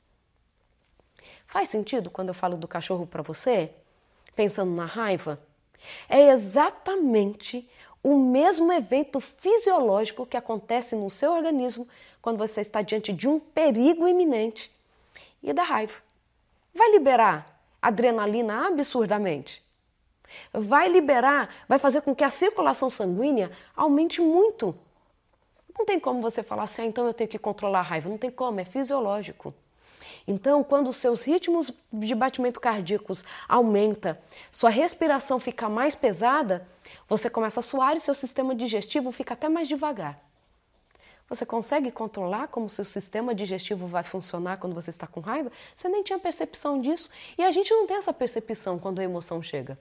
[1.48, 3.70] Faz sentido quando eu falo do cachorro para você?
[4.36, 5.40] Pensando na raiva?
[6.08, 7.68] É exatamente
[8.02, 11.88] o mesmo evento fisiológico que acontece no seu organismo
[12.20, 14.70] quando você está diante de um perigo iminente
[15.42, 15.96] e da raiva.
[16.74, 19.64] Vai liberar adrenalina absurdamente.
[20.52, 24.74] Vai liberar, vai fazer com que a circulação sanguínea aumente muito.
[25.76, 28.10] Não tem como você falar assim, ah, então eu tenho que controlar a raiva.
[28.10, 29.54] Não tem como, é fisiológico.
[30.30, 34.20] Então, quando seus ritmos de batimento cardíacos aumenta,
[34.52, 36.68] sua respiração fica mais pesada,
[37.08, 40.22] você começa a suar e seu sistema digestivo fica até mais devagar.
[41.30, 45.50] Você consegue controlar como seu sistema digestivo vai funcionar quando você está com raiva?
[45.74, 47.08] Você nem tinha percepção disso.
[47.38, 49.78] E a gente não tem essa percepção quando a emoção chega.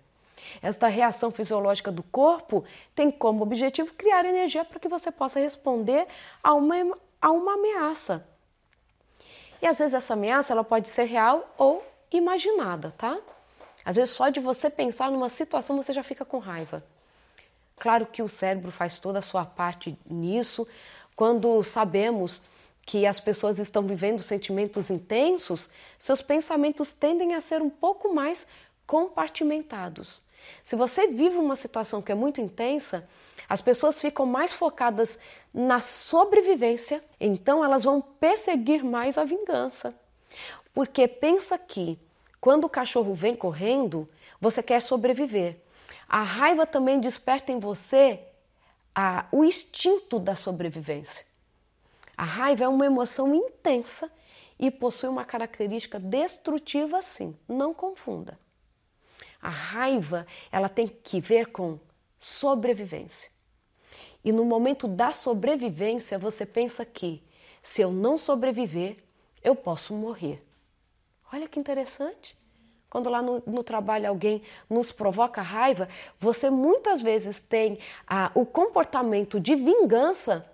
[0.61, 2.63] Esta reação fisiológica do corpo
[2.95, 6.07] tem como objetivo criar energia para que você possa responder
[6.41, 6.75] a uma,
[7.21, 8.25] a uma ameaça.
[9.61, 13.17] E às vezes essa ameaça ela pode ser real ou imaginada, tá?
[13.83, 16.83] Às vezes só de você pensar numa situação você já fica com raiva.
[17.79, 20.67] Claro que o cérebro faz toda a sua parte nisso.
[21.15, 22.41] Quando sabemos
[22.85, 28.47] que as pessoas estão vivendo sentimentos intensos, seus pensamentos tendem a ser um pouco mais
[28.85, 30.21] compartimentados.
[30.63, 33.07] Se você vive uma situação que é muito intensa,
[33.49, 35.17] as pessoas ficam mais focadas
[35.53, 39.95] na sobrevivência, então elas vão perseguir mais a vingança.
[40.73, 41.97] Porque pensa que
[42.41, 44.07] quando o cachorro vem correndo,
[44.39, 45.57] você quer sobreviver.
[46.07, 48.19] A raiva também desperta em você
[48.93, 51.25] a, o instinto da sobrevivência.
[52.15, 54.11] A raiva é uma emoção intensa
[54.59, 58.39] e possui uma característica destrutiva, sim, não confunda.
[59.41, 61.79] A raiva, ela tem que ver com
[62.19, 63.29] sobrevivência.
[64.27, 67.23] E no momento da sobrevivência, você pensa que
[67.63, 68.97] se eu não sobreviver,
[69.41, 70.43] eu posso morrer.
[71.31, 72.37] Olha que interessante.
[72.89, 75.87] Quando lá no, no, trabalho alguém nos provoca raiva,
[76.19, 80.45] você muitas vezes tem ah, o comportamento de vingança,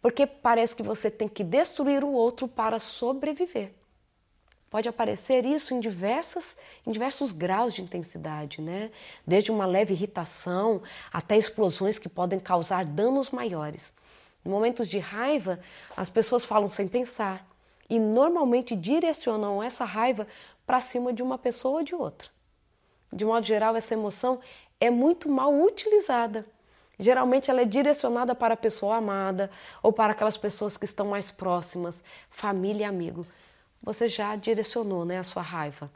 [0.00, 3.74] porque parece que você tem que destruir o outro para sobreviver.
[4.70, 8.90] Pode aparecer isso em, diversas, em diversos graus de intensidade, né?
[9.26, 13.94] Desde uma leve irritação até explosões que podem causar danos maiores.
[14.44, 15.58] Em momentos de raiva,
[15.96, 17.46] as pessoas falam sem pensar
[17.88, 20.26] e normalmente direcionam essa raiva
[20.66, 22.28] para cima de uma pessoa ou de outra.
[23.10, 24.38] De modo geral, essa emoção
[24.78, 26.44] é muito mal utilizada.
[26.98, 29.50] Geralmente ela é direcionada para a pessoa amada
[29.82, 33.26] ou para aquelas pessoas que estão mais próximas, família e amigo
[33.82, 35.90] você já direcionou né, a sua raiva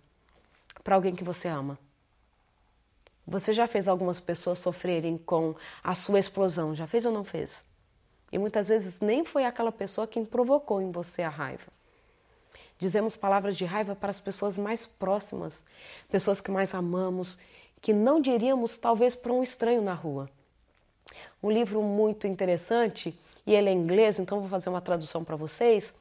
[0.82, 1.78] para alguém que você ama.
[3.26, 7.62] Você já fez algumas pessoas sofrerem com a sua explosão, já fez ou não fez?
[8.32, 11.70] E muitas vezes nem foi aquela pessoa quem provocou em você a raiva.
[12.78, 15.62] Dizemos palavras de raiva para as pessoas mais próximas,
[16.10, 17.38] pessoas que mais amamos,
[17.80, 20.28] que não diríamos talvez para um estranho na rua.
[21.42, 23.16] Um livro muito interessante,
[23.46, 25.94] e ele é inglês, então vou fazer uma tradução para vocês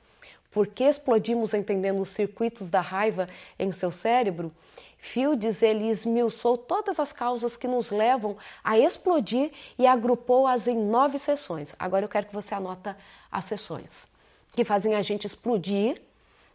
[0.51, 4.51] por que explodimos entendendo os circuitos da raiva em seu cérebro?
[4.97, 11.17] Fields ele esmiuçou todas as causas que nos levam a explodir e agrupou-as em nove
[11.17, 11.73] sessões.
[11.79, 12.95] Agora eu quero que você anota
[13.31, 14.11] as sessões
[14.53, 16.01] que fazem a gente explodir,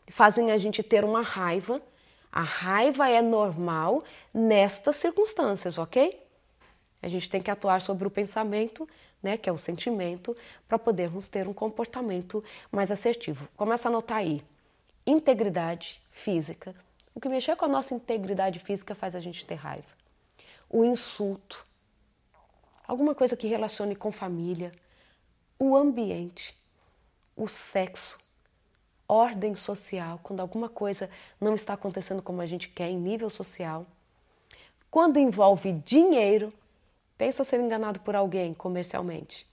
[0.09, 1.81] fazem a gente ter uma raiva.
[2.31, 6.26] A raiva é normal nestas circunstâncias, ok?
[7.07, 8.89] A gente tem que atuar sobre o pensamento
[9.27, 10.37] né, que é o sentimento,
[10.69, 13.49] para podermos ter um comportamento mais assertivo.
[13.57, 14.41] Começa a anotar aí.
[15.07, 16.75] Integridade física.
[17.13, 19.89] O que mexer com a nossa integridade física faz a gente ter raiva.
[20.71, 21.67] O insulto.
[22.87, 24.71] Alguma coisa que relacione com família.
[25.59, 26.57] O ambiente.
[27.37, 28.19] O sexo.
[29.09, 31.09] Ordem social, quando alguma coisa
[31.41, 33.87] não está acontecendo como a gente quer em nível social.
[34.91, 36.53] Quando envolve dinheiro,
[37.17, 39.47] Pensa ser enganado por alguém comercialmente.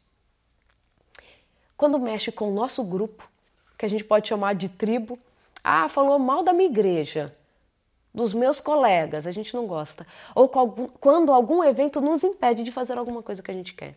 [1.78, 3.28] Quando mexe com o nosso grupo,
[3.78, 5.17] que a gente pode chamar de tribo,
[5.63, 7.36] ah, falou mal da minha igreja,
[8.13, 10.06] dos meus colegas, a gente não gosta.
[10.36, 10.47] Ou
[10.99, 13.95] quando algum evento nos impede de fazer alguma coisa que a gente quer.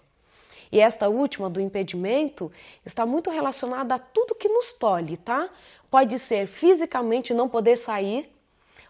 [0.70, 2.50] E esta última, do impedimento,
[2.84, 5.48] está muito relacionada a tudo que nos tolhe, tá?
[5.90, 8.32] Pode ser fisicamente não poder sair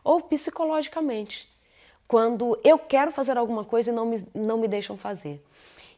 [0.03, 1.49] ou psicologicamente
[2.07, 5.43] quando eu quero fazer alguma coisa e não me, não me deixam fazer.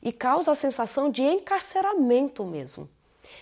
[0.02, 2.88] E causa a sensação de encarceramento mesmo.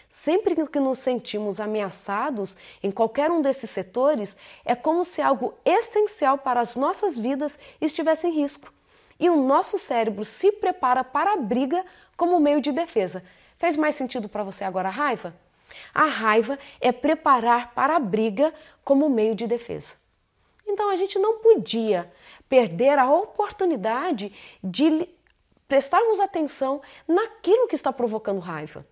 [0.08, 6.38] Sempre que nos sentimos ameaçados em qualquer um desses setores, é como se algo essencial
[6.38, 8.72] para as nossas vidas estivesse em risco.
[9.18, 11.84] E o nosso cérebro se prepara para a briga
[12.16, 13.22] como meio de defesa.
[13.58, 15.34] Fez mais sentido para você agora a raiva?
[15.94, 18.52] A raiva é preparar para a briga
[18.84, 19.94] como meio de defesa.
[20.66, 22.10] Então a gente não podia
[22.48, 25.08] perder a oportunidade de
[25.68, 28.86] prestarmos atenção naquilo que está provocando raiva.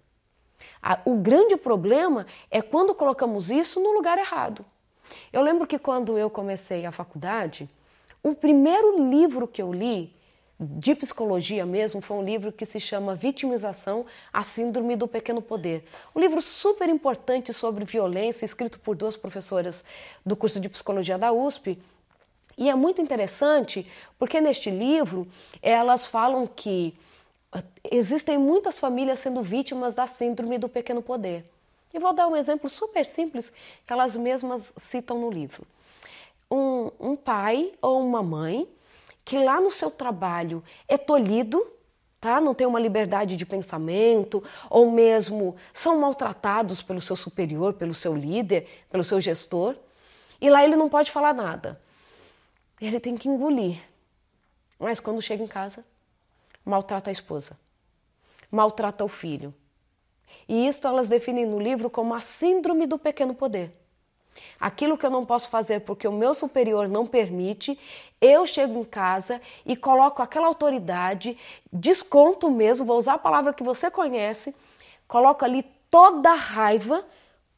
[1.05, 4.65] O grande problema é quando colocamos isso no lugar errado.
[5.33, 7.69] Eu lembro que quando eu comecei a faculdade,
[8.23, 10.15] o primeiro livro que eu li
[10.59, 15.85] de psicologia mesmo foi um livro que se chama Vitimização, a Síndrome do Pequeno Poder.
[16.14, 19.83] Um livro super importante sobre violência, escrito por duas professoras
[20.25, 21.79] do curso de psicologia da USP.
[22.57, 23.85] E é muito interessante
[24.17, 25.27] porque neste livro
[25.61, 26.95] elas falam que
[27.51, 31.45] ah, existem muitas famílias sendo vítimas da Síndrome do Pequeno Poder.
[31.93, 33.53] E vou dar um exemplo super simples
[33.85, 35.67] que elas mesmas citam no livro.
[36.49, 38.69] Um, um pai ou uma mãe
[39.25, 41.67] que lá no seu trabalho é tolhido,
[42.21, 42.41] tá?
[42.41, 48.15] Não tem uma liberdade de pensamento, ou mesmo são maltratados pelo seu superior, pelo seu
[48.15, 49.77] líder, pelo seu gestor,
[50.41, 51.81] e lá ele não pode falar nada.
[52.81, 53.81] Ele tem que engolir.
[54.79, 55.85] Mas quando chega em casa,
[56.65, 57.59] maltrata a esposa,
[58.51, 59.55] maltrata o filho.
[60.49, 63.73] E isto elas definem no livro como a síndrome do pequeno poder.
[64.59, 67.79] Aquilo que eu não posso fazer porque o meu superior não permite,
[68.20, 71.37] eu chego em casa e coloco aquela autoridade,
[71.73, 74.55] desconto mesmo, vou usar a palavra que você conhece,
[75.07, 77.05] coloco ali toda a raiva,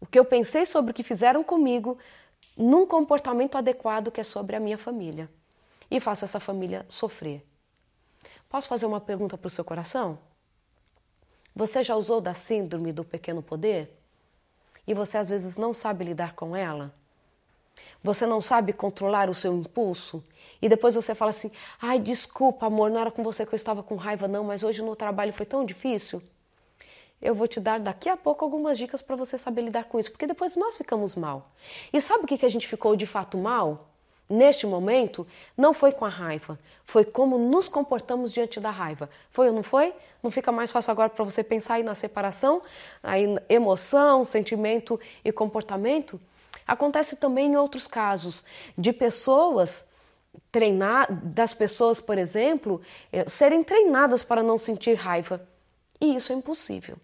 [0.01, 1.99] o que eu pensei sobre o que fizeram comigo,
[2.57, 5.31] num comportamento adequado que é sobre a minha família.
[5.91, 7.45] E faço essa família sofrer.
[8.49, 10.19] Posso fazer uma pergunta para o seu coração?
[11.55, 13.91] Você já usou da síndrome do pequeno poder?
[14.87, 16.95] E você às vezes não sabe lidar com ela?
[18.03, 20.23] Você não sabe controlar o seu impulso?
[20.61, 23.83] E depois você fala assim: ai, desculpa, amor, não era com você que eu estava
[23.83, 26.23] com raiva, não, mas hoje no trabalho foi tão difícil.
[27.21, 30.11] Eu vou te dar daqui a pouco algumas dicas para você saber lidar com isso,
[30.11, 31.51] porque depois nós ficamos mal.
[31.93, 33.89] E sabe o que, que a gente ficou de fato mal?
[34.29, 39.09] Neste momento, não foi com a raiva, foi como nos comportamos diante da raiva.
[39.31, 39.95] Foi ou não foi?
[40.23, 42.63] Não fica mais fácil agora para você pensar aí na separação,
[43.03, 46.21] aí emoção, sentimento e comportamento?
[46.67, 48.45] Acontece também em outros casos
[48.77, 49.85] de pessoas
[50.51, 52.81] treinar, das pessoas, por exemplo,
[53.13, 55.47] eh, serem treinadas para não sentir raiva.
[56.01, 56.97] E isso é impossível.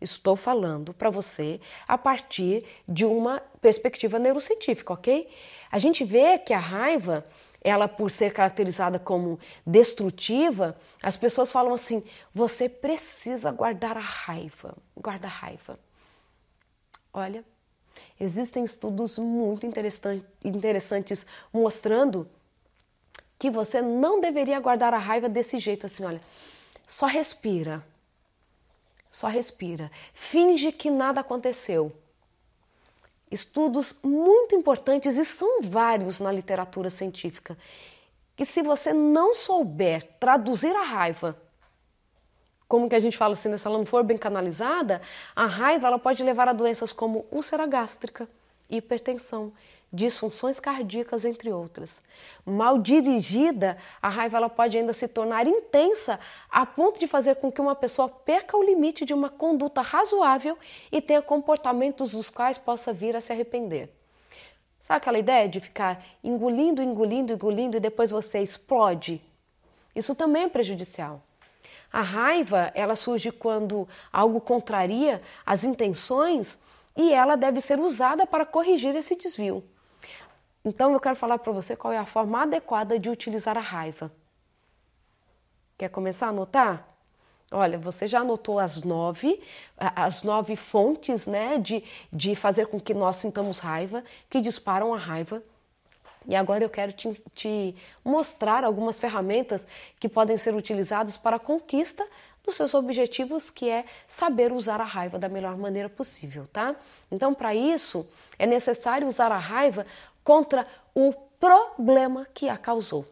[0.00, 5.28] Estou falando para você a partir de uma perspectiva neurocientífica, ok?
[5.70, 7.26] A gente vê que a raiva,
[7.60, 12.02] ela por ser caracterizada como destrutiva, as pessoas falam assim:
[12.34, 15.78] você precisa guardar a raiva, guarda a raiva.
[17.12, 17.44] Olha,
[18.20, 22.28] existem estudos muito interessantes mostrando
[23.38, 26.20] que você não deveria guardar a raiva desse jeito assim, olha,
[26.86, 27.84] só respira.
[29.10, 29.90] Só respira.
[30.12, 31.92] Finge que nada aconteceu
[33.30, 37.56] estudos muito importantes e são vários na literatura científica,
[38.36, 41.36] que se você não souber traduzir a raiva,
[42.68, 45.00] como que a gente fala assim, se ela não for bem canalizada,
[45.34, 48.28] a raiva ela pode levar a doenças como úlcera gástrica,
[48.68, 49.52] hipertensão,
[49.92, 52.02] disfunções cardíacas, entre outras.
[52.44, 56.18] Mal dirigida, a raiva ela pode ainda se tornar intensa
[56.50, 60.58] a ponto de fazer com que uma pessoa perca o limite de uma conduta razoável
[60.90, 63.90] e tenha comportamentos dos quais possa vir a se arrepender.
[64.82, 69.20] Sabe aquela ideia de ficar engolindo, engolindo, engolindo e depois você explode?
[69.94, 71.22] Isso também é prejudicial.
[71.92, 76.58] A raiva, ela surge quando algo contraria as intenções
[76.96, 79.64] e ela deve ser usada para corrigir esse desvio.
[80.66, 84.10] Então eu quero falar para você qual é a forma adequada de utilizar a raiva.
[85.78, 86.84] Quer começar a anotar?
[87.52, 89.40] Olha, você já anotou as nove,
[89.78, 94.98] as nove fontes né, de, de fazer com que nós sintamos raiva, que disparam a
[94.98, 95.40] raiva.
[96.26, 99.64] E agora eu quero te, te mostrar algumas ferramentas
[100.00, 102.04] que podem ser utilizadas para a conquista
[102.44, 106.74] dos seus objetivos, que é saber usar a raiva da melhor maneira possível, tá?
[107.08, 108.04] Então, para isso,
[108.36, 109.86] é necessário usar a raiva
[110.26, 113.06] contra o problema que a causou.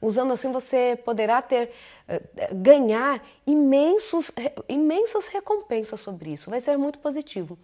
[0.00, 1.72] Usando assim, você poderá ter
[2.06, 4.30] eh, ganhar imensos,
[4.68, 6.48] imensas recompensas sobre isso.
[6.48, 7.58] Vai ser muito positivo.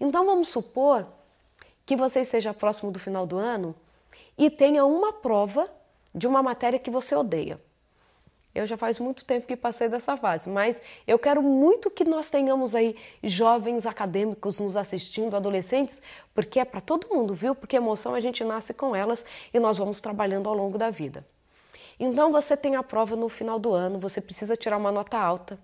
[0.00, 1.06] Então vamos supor
[1.84, 3.74] que você esteja próximo do final do ano
[4.38, 5.70] e tenha uma prova
[6.14, 7.60] de uma matéria que você odeia.
[8.54, 12.30] Eu já faz muito tempo que passei dessa fase, mas eu quero muito que nós
[12.30, 16.00] tenhamos aí jovens acadêmicos nos assistindo, adolescentes,
[16.32, 17.54] porque é para todo mundo, viu?
[17.54, 21.26] Porque emoção a gente nasce com elas e nós vamos trabalhando ao longo da vida.
[21.98, 25.58] Então você tem a prova no final do ano, você precisa tirar uma nota alta,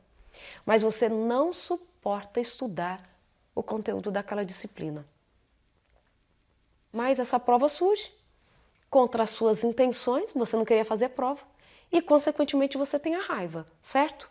[0.66, 3.08] mas você não suporta estudar
[3.54, 5.06] o conteúdo daquela disciplina.
[6.92, 8.12] Mas essa prova surge
[8.88, 11.50] contra as suas intenções, você não queria fazer prova
[11.90, 14.30] e, consequentemente, você tem a raiva, certo?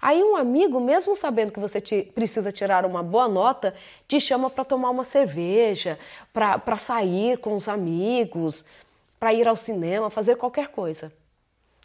[0.00, 3.74] Aí um amigo, mesmo sabendo que você te, precisa tirar uma boa nota,
[4.06, 5.98] te chama para tomar uma cerveja,
[6.32, 8.64] para sair com os amigos,
[9.18, 11.12] para ir ao cinema, fazer qualquer coisa.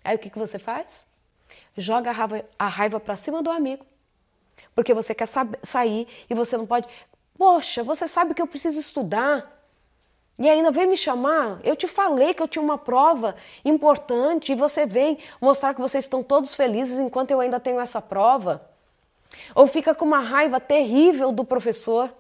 [0.04, 1.06] Aí o que, que você faz?
[1.78, 3.86] Joga a raiva, raiva para cima do amigo,
[4.74, 5.28] porque você quer
[5.64, 6.88] sair e você não pode.
[7.38, 9.57] Poxa, você sabe que eu preciso estudar.
[10.40, 11.60] E ainda vem me chamar.
[11.64, 13.36] Eu te falei que eu tinha uma prova
[13.66, 18.02] importante e você vem mostrar que vocês estão todos felizes enquanto eu ainda tenho essa
[18.02, 18.62] prova.
[19.56, 22.14] Ou fica com uma raiva terrível do professor.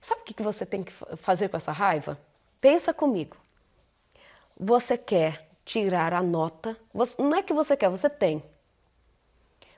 [0.00, 2.18] Sabe o que você tem que fazer com essa raiva?
[2.60, 3.36] Pensa comigo.
[4.58, 6.76] Você quer tirar a nota.
[7.18, 8.42] não é que você quer, você tem.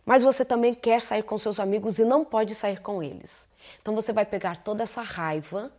[0.04, 3.46] Mas você também quer sair com seus amigos e não pode sair com eles.
[3.80, 5.72] Então você vai pegar toda essa raiva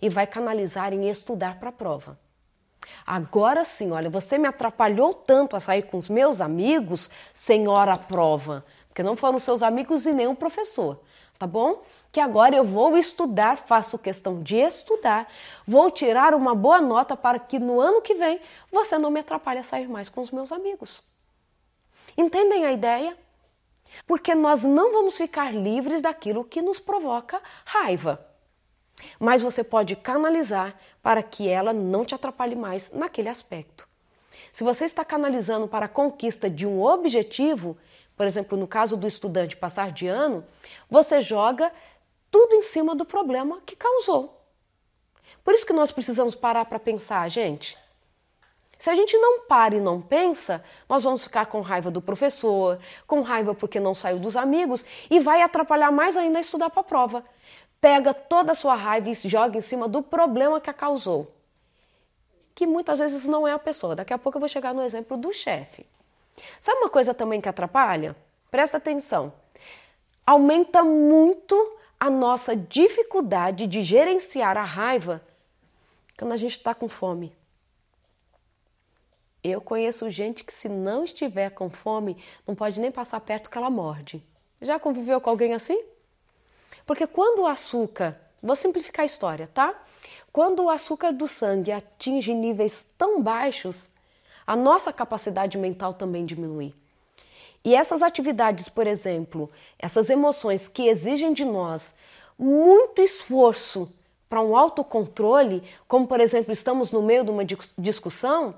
[0.00, 2.18] e vai canalizar em estudar para a prova.
[3.06, 8.64] Agora sim, olha, você me atrapalhou tanto a sair com os meus amigos, senhora prova,
[8.88, 11.00] porque não foram seus amigos e nem o professor,
[11.38, 11.82] tá bom?
[12.10, 15.28] Que agora eu vou estudar, faço questão de estudar,
[15.66, 19.58] vou tirar uma boa nota para que no ano que vem você não me atrapalhe
[19.58, 21.02] a sair mais com os meus amigos.
[22.16, 23.16] Entendem a ideia?
[24.06, 28.33] Porque nós não vamos ficar livres daquilo que nos provoca raiva
[29.18, 33.88] mas você pode canalizar para que ela não te atrapalhe mais naquele aspecto.
[34.52, 37.76] Se você está canalizando para a conquista de um objetivo,
[38.16, 40.44] por exemplo, no caso do estudante passar de ano,
[40.88, 41.72] você joga
[42.30, 44.40] tudo em cima do problema que causou.
[45.42, 47.76] Por isso que nós precisamos parar para pensar, gente.
[48.78, 52.78] Se a gente não para e não pensa, nós vamos ficar com raiva do professor,
[53.06, 56.84] com raiva porque não saiu dos amigos e vai atrapalhar mais ainda estudar para a
[56.84, 57.24] prova
[57.84, 61.30] pega toda a sua raiva e joga em cima do problema que a causou.
[62.54, 63.94] Que muitas vezes não é a pessoa.
[63.94, 65.84] Daqui a pouco eu vou chegar no exemplo do chefe.
[66.62, 68.16] Sabe uma coisa também que atrapalha?
[68.50, 69.34] Presta atenção.
[70.26, 75.20] Aumenta muito a nossa dificuldade de gerenciar a raiva
[76.18, 77.36] quando a gente está com fome.
[79.42, 82.16] Eu conheço gente que, se não estiver com fome,
[82.46, 84.24] não pode nem passar perto que ela morde.
[84.62, 85.92] Já conviveu com alguém assim?
[86.86, 89.74] Porque quando o açúcar, vou simplificar a história, tá?
[90.32, 93.88] Quando o açúcar do sangue atinge níveis tão baixos,
[94.46, 96.74] a nossa capacidade mental também diminui.
[97.64, 101.94] E essas atividades, por exemplo, essas emoções que exigem de nós
[102.38, 103.90] muito esforço
[104.28, 107.44] para um autocontrole, como por exemplo, estamos no meio de uma
[107.78, 108.54] discussão,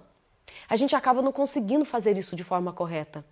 [0.68, 3.24] a gente acaba não conseguindo fazer isso de forma correta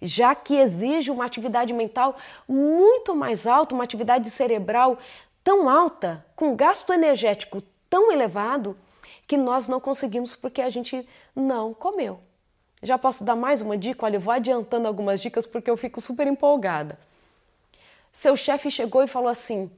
[0.00, 2.16] já que exige uma atividade mental
[2.48, 4.98] muito mais alta, uma atividade cerebral
[5.42, 8.76] tão alta, com gasto energético tão elevado,
[9.26, 12.20] que nós não conseguimos porque a gente não comeu.
[12.82, 14.04] Já posso dar mais uma dica?
[14.04, 16.98] Olha, eu vou adiantando algumas dicas porque eu fico super empolgada.
[18.12, 19.70] Seu chefe chegou e falou assim: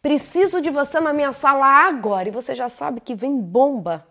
[0.00, 2.28] preciso de você na minha sala agora.
[2.28, 4.06] E você já sabe que vem bomba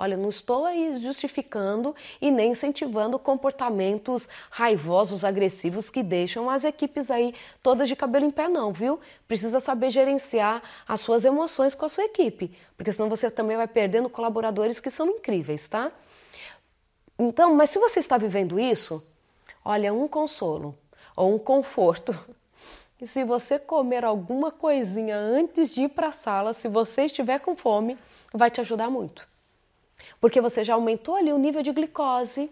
[0.00, 7.10] Olha, não estou aí justificando e nem incentivando comportamentos raivosos, agressivos que deixam as equipes
[7.10, 9.00] aí todas de cabelo em pé, não, viu?
[9.26, 13.66] Precisa saber gerenciar as suas emoções com a sua equipe, porque senão você também vai
[13.66, 15.90] perdendo colaboradores que são incríveis, tá?
[17.18, 19.02] Então, mas se você está vivendo isso,
[19.64, 20.78] olha, um consolo
[21.16, 22.16] ou um conforto.
[23.00, 27.38] E se você comer alguma coisinha antes de ir para a sala, se você estiver
[27.38, 27.96] com fome,
[28.34, 29.28] vai te ajudar muito
[30.20, 32.50] porque você já aumentou ali o nível de glicose,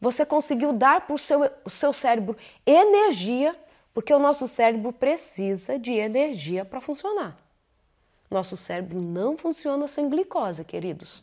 [0.00, 3.56] você conseguiu dar para o seu, seu cérebro energia,
[3.92, 7.36] porque o nosso cérebro precisa de energia para funcionar.
[8.30, 11.22] Nosso cérebro não funciona sem glicose, queridos.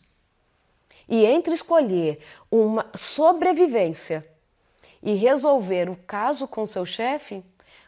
[1.07, 2.19] E entre escolher
[2.49, 4.25] uma sobrevivência
[5.01, 7.43] e resolver o caso com seu chefe,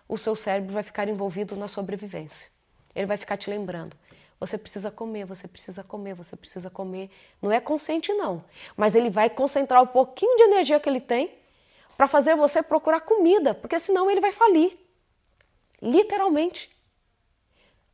[0.07, 2.47] o seu cérebro vai ficar envolvido na sobrevivência.
[2.95, 3.97] Ele vai ficar te lembrando:
[4.39, 7.09] você precisa comer, você precisa comer, você precisa comer.
[7.41, 8.43] Não é consciente, não.
[8.75, 11.31] Mas ele vai concentrar o pouquinho de energia que ele tem
[11.97, 14.77] para fazer você procurar comida, porque senão ele vai falir.
[15.81, 16.69] Literalmente.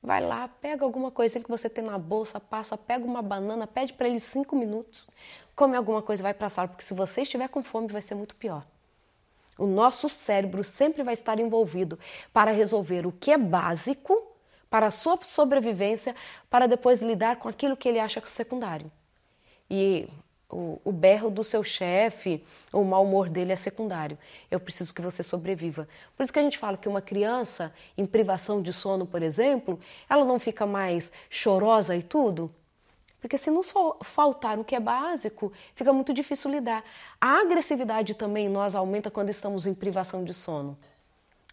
[0.02, 3.94] Vai lá, pega alguma coisinha que você tem na bolsa, passa, pega uma banana, pede
[3.94, 5.08] para ele cinco minutos,
[5.56, 8.16] come alguma coisa vai para a sala, porque se você estiver com fome vai ser
[8.16, 8.66] muito pior.
[9.58, 11.98] O nosso cérebro sempre vai estar envolvido
[12.34, 14.33] para resolver o que é básico
[14.74, 16.16] para a sua sobrevivência,
[16.50, 18.92] para depois lidar com aquilo que ele acha é secundário.
[19.70, 20.10] E
[20.50, 24.18] o, o berro do seu chefe, o mau humor dele é secundário.
[24.50, 25.88] Eu preciso que você sobreviva.
[26.18, 29.80] Por isso que a gente fala que uma criança em privação de sono, por exemplo,
[30.10, 32.52] ela não fica mais chorosa e tudo,
[33.22, 33.72] Porque se nos
[34.02, 36.84] faltar o que é básico, fica muito difícil lidar.
[37.22, 40.76] A agressividade também nós aumenta quando estamos em privação de sono.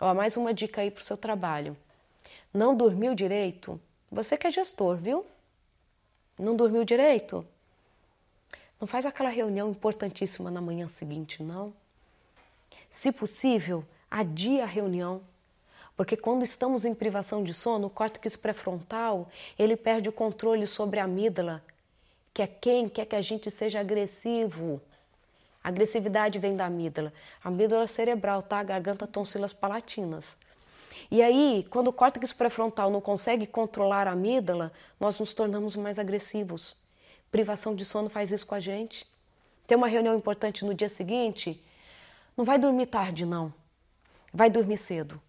[0.00, 1.76] Ó, mais uma dica aí para o seu trabalho.
[2.52, 3.80] Não dormiu direito?
[4.10, 5.24] Você que é gestor, viu?
[6.38, 7.46] Não dormiu direito?
[8.80, 11.72] Não faz aquela reunião importantíssima na manhã seguinte, não.
[12.90, 15.20] Se possível, adia a reunião.
[15.96, 19.28] Porque quando estamos em privação de sono, o córtex pré-frontal,
[19.58, 21.62] ele perde o controle sobre a amígdala,
[22.32, 24.80] que é quem quer que a gente seja agressivo.
[25.62, 27.12] A agressividade vem da amígdala.
[27.44, 28.62] A amígdala cerebral, tá?
[28.62, 30.34] Garganta, tonsilas palatinas.
[31.10, 35.98] E aí, quando o córtex pré-frontal não consegue controlar a amígdala, nós nos tornamos mais
[35.98, 36.76] agressivos.
[37.30, 39.06] Privação de sono faz isso com a gente.
[39.66, 41.62] Tem uma reunião importante no dia seguinte,
[42.36, 43.52] não vai dormir tarde, não.
[44.32, 45.20] Vai dormir cedo.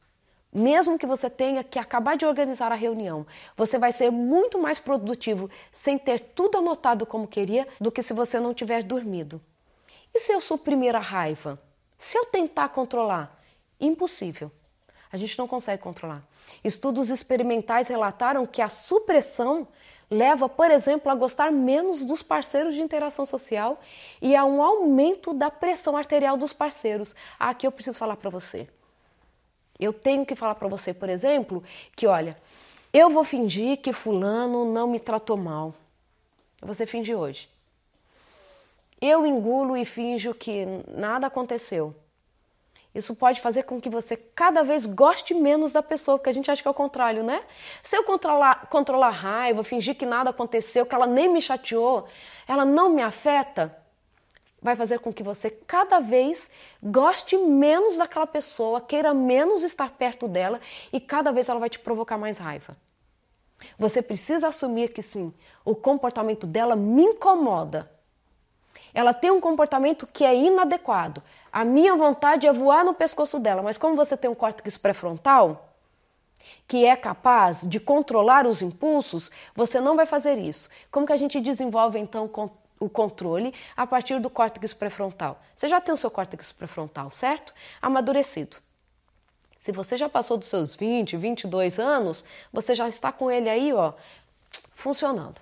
[0.54, 4.80] Mesmo que você tenha que acabar de organizar a reunião, você vai ser muito mais
[4.80, 9.42] produtivo sem ter tudo anotado como queria do que se você não tiver dormido.
[10.14, 11.62] E se eu suprimir a raiva?
[11.98, 13.42] Se eu tentar controlar?
[13.80, 14.52] Impossível.
[15.12, 16.24] A gente não consegue controlar.
[16.64, 19.68] Estudos experimentais relataram que a supressão
[20.10, 23.80] leva, por exemplo, a gostar menos dos parceiros de interação social
[24.22, 27.16] e a um aumento da pressão arterial dos parceiros.
[27.40, 28.68] Aqui eu preciso falar para você.
[29.80, 31.64] Eu tenho que falar para você, por exemplo,
[31.96, 32.38] que olha,
[32.94, 35.74] eu vou fingir que fulano não me tratou mal.
[36.62, 37.50] Você finge hoje.
[39.00, 41.96] Eu engulo e finjo que nada aconteceu.
[42.94, 46.52] Isso pode fazer com que você cada vez goste menos da pessoa, porque a gente
[46.52, 47.42] acha que é o contrário, né?
[47.82, 52.06] Se eu controlar, controlar a raiva, fingir que nada aconteceu, que ela nem me chateou,
[52.46, 53.78] ela não me afeta,
[54.62, 56.50] vai fazer com que você cada vez
[56.84, 60.60] goste menos daquela pessoa, queira menos estar perto dela
[60.92, 62.76] e cada vez ela vai te provocar mais raiva.
[63.80, 65.34] Você precisa assumir que sim,
[65.64, 67.90] o comportamento dela me incomoda
[68.94, 71.22] ela tem um comportamento que é inadequado.
[71.52, 75.70] A minha vontade é voar no pescoço dela, mas como você tem um córtex pré-frontal,
[76.68, 80.70] que é capaz de controlar os impulsos, você não vai fazer isso.
[80.90, 82.30] Como que a gente desenvolve então
[82.80, 85.40] o controle a partir do córtex pré-frontal?
[85.56, 87.54] Você já tem o seu córtex pré-frontal, certo?
[87.82, 88.58] Amadurecido.
[89.60, 93.72] Se você já passou dos seus 20, 22 anos, você já está com ele aí,
[93.72, 93.94] ó,
[94.74, 95.40] funcionando.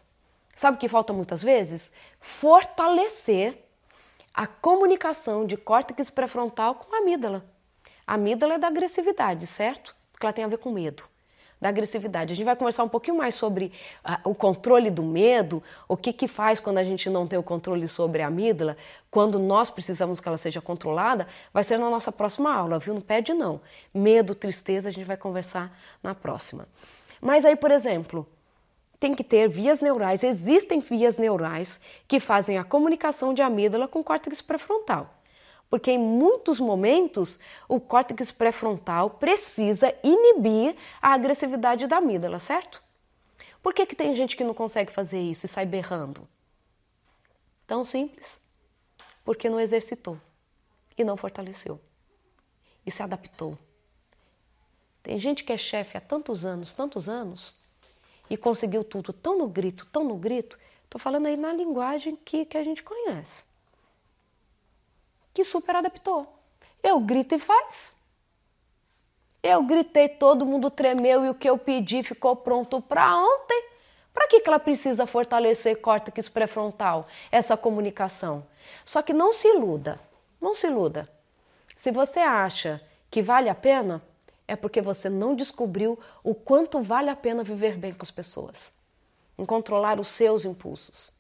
[0.60, 1.90] Sabe o que falta muitas vezes?
[2.20, 3.64] Fortalecer
[4.34, 7.46] a comunicação de córtex pré-frontal com a amígdala.
[8.06, 9.96] A amígdala é da agressividade, certo?
[10.12, 11.06] Porque ela tem a ver com medo,
[11.62, 12.34] da agressividade.
[12.34, 13.72] A gente vai conversar um pouquinho mais sobre
[14.04, 17.44] uh, o controle do medo, o que, que faz quando a gente não tem o
[17.44, 18.76] controle sobre a amígdala,
[19.10, 22.94] quando nós precisamos que ela seja controlada, vai ser na nossa próxima aula, viu?
[22.94, 23.62] Não perde não.
[23.94, 26.68] Medo, tristeza, a gente vai conversar na próxima.
[27.22, 28.28] Mas aí, por exemplo,
[29.00, 34.04] tem que ter vias neurais, existem vias neurais que fazem a comunicação de amígdala com
[34.04, 35.16] córtex pré-frontal.
[35.70, 42.84] Porque em muitos momentos o córtex pré-frontal precisa inibir a agressividade da amígdala, certo?
[43.62, 46.28] Por que, que tem gente que não consegue fazer isso e sai berrando?
[47.68, 48.42] Tão simples.
[49.24, 50.20] Porque não exercitou
[50.98, 51.80] e não fortaleceu
[52.86, 53.58] e se adaptou.
[55.04, 57.54] Tem gente que é chefe há tantos anos, tantos anos,
[58.30, 62.46] e conseguiu tudo tão no grito, tão no grito, estou falando aí na linguagem que,
[62.46, 63.44] que a gente conhece,
[65.34, 66.36] que super adaptou.
[66.82, 67.94] Eu grito e faz.
[69.42, 73.70] Eu gritei, todo mundo tremeu e o que eu pedi ficou pronto para ontem.
[74.14, 78.46] Para que, que ela precisa fortalecer córtex pré-frontal, essa comunicação?
[78.84, 80.00] Só que não se iluda,
[80.42, 81.10] não se iluda.
[81.76, 84.02] Se você acha que vale a pena,
[84.50, 88.72] é porque você não descobriu o quanto vale a pena viver bem com as pessoas,
[89.38, 91.12] em controlar os seus impulsos.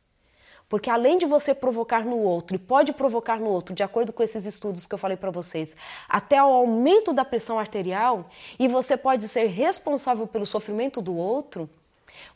[0.67, 4.23] Porque além de você provocar no outro, e pode provocar no outro, de acordo com
[4.23, 5.75] esses estudos que eu falei para vocês,
[6.07, 11.69] até o aumento da pressão arterial, e você pode ser responsável pelo sofrimento do outro,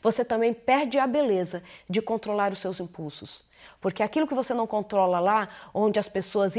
[0.00, 3.42] você também perde a beleza de controlar os seus impulsos.
[3.80, 6.54] Porque aquilo que você não controla lá, onde as pessoas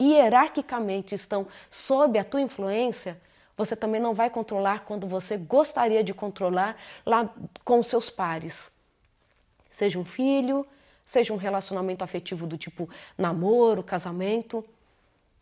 [0.00, 3.20] hierarquicamente estão sob a tua influência,
[3.60, 7.28] você também não vai controlar quando você gostaria de controlar lá
[7.62, 8.72] com seus pares.
[9.68, 10.66] Seja um filho,
[11.04, 12.88] seja um relacionamento afetivo do tipo
[13.18, 14.64] namoro, casamento.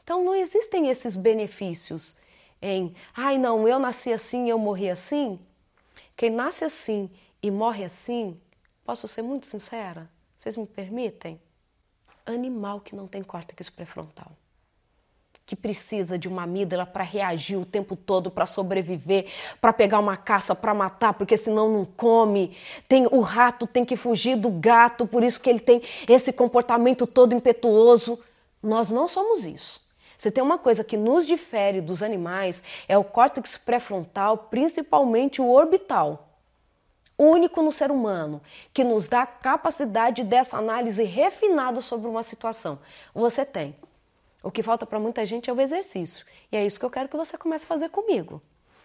[0.02, 2.16] Então não existem esses benefícios
[2.60, 5.38] em, ai não, eu nasci assim, eu morri assim.
[6.16, 7.08] Quem nasce assim
[7.40, 8.36] e morre assim,
[8.84, 10.10] posso ser muito sincera?
[10.40, 11.40] Vocês me permitem?
[12.26, 14.32] Animal que não tem córtex pré-frontal.
[15.48, 19.24] Que precisa de uma amígdala para reagir o tempo todo, para sobreviver,
[19.62, 22.54] para pegar uma caça, para matar, porque senão não come.
[22.86, 27.06] Tem o rato tem que fugir do gato, por isso que ele tem esse comportamento
[27.06, 28.18] todo impetuoso.
[28.62, 29.80] Nós não somos isso.
[30.18, 35.48] Se tem uma coisa que nos difere dos animais é o córtex pré-frontal, principalmente o
[35.50, 36.28] orbital.
[37.18, 38.42] Único no ser humano,
[38.74, 42.78] que nos dá capacidade dessa análise refinada sobre uma situação.
[43.14, 43.74] Você tem.
[44.42, 46.24] O que falta para muita gente é o exercício.
[46.50, 48.40] E é isso que eu quero que você comece a fazer comigo.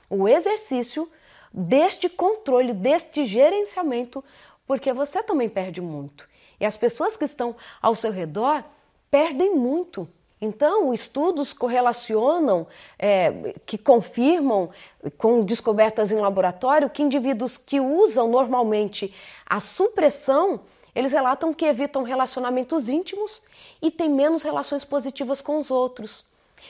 [0.09, 1.09] O exercício
[1.53, 4.23] deste controle, deste gerenciamento,
[4.65, 6.27] porque você também perde muito.
[6.59, 8.63] E as pessoas que estão ao seu redor
[9.11, 10.07] perdem muito.
[10.41, 12.67] Então, estudos correlacionam,
[12.99, 14.71] é, que confirmam
[15.17, 19.13] com descobertas em laboratório que indivíduos que usam normalmente
[19.45, 20.61] a supressão
[20.95, 23.41] eles relatam que evitam relacionamentos íntimos
[23.81, 26.23] e têm menos relações positivas com os outros.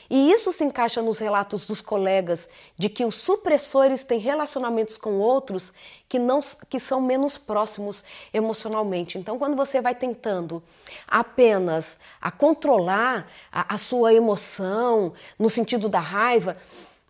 [0.09, 5.19] E isso se encaixa nos relatos dos colegas de que os supressores têm relacionamentos com
[5.19, 5.71] outros
[6.09, 8.03] que não que são menos próximos
[8.33, 9.17] emocionalmente.
[9.17, 10.63] Então, quando você vai tentando
[11.07, 16.57] apenas a controlar a, a sua emoção no sentido da raiva,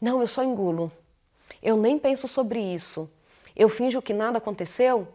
[0.01, 0.91] não, eu só engulo.
[1.61, 3.09] Eu nem penso sobre isso.
[3.55, 5.07] Eu finjo que nada aconteceu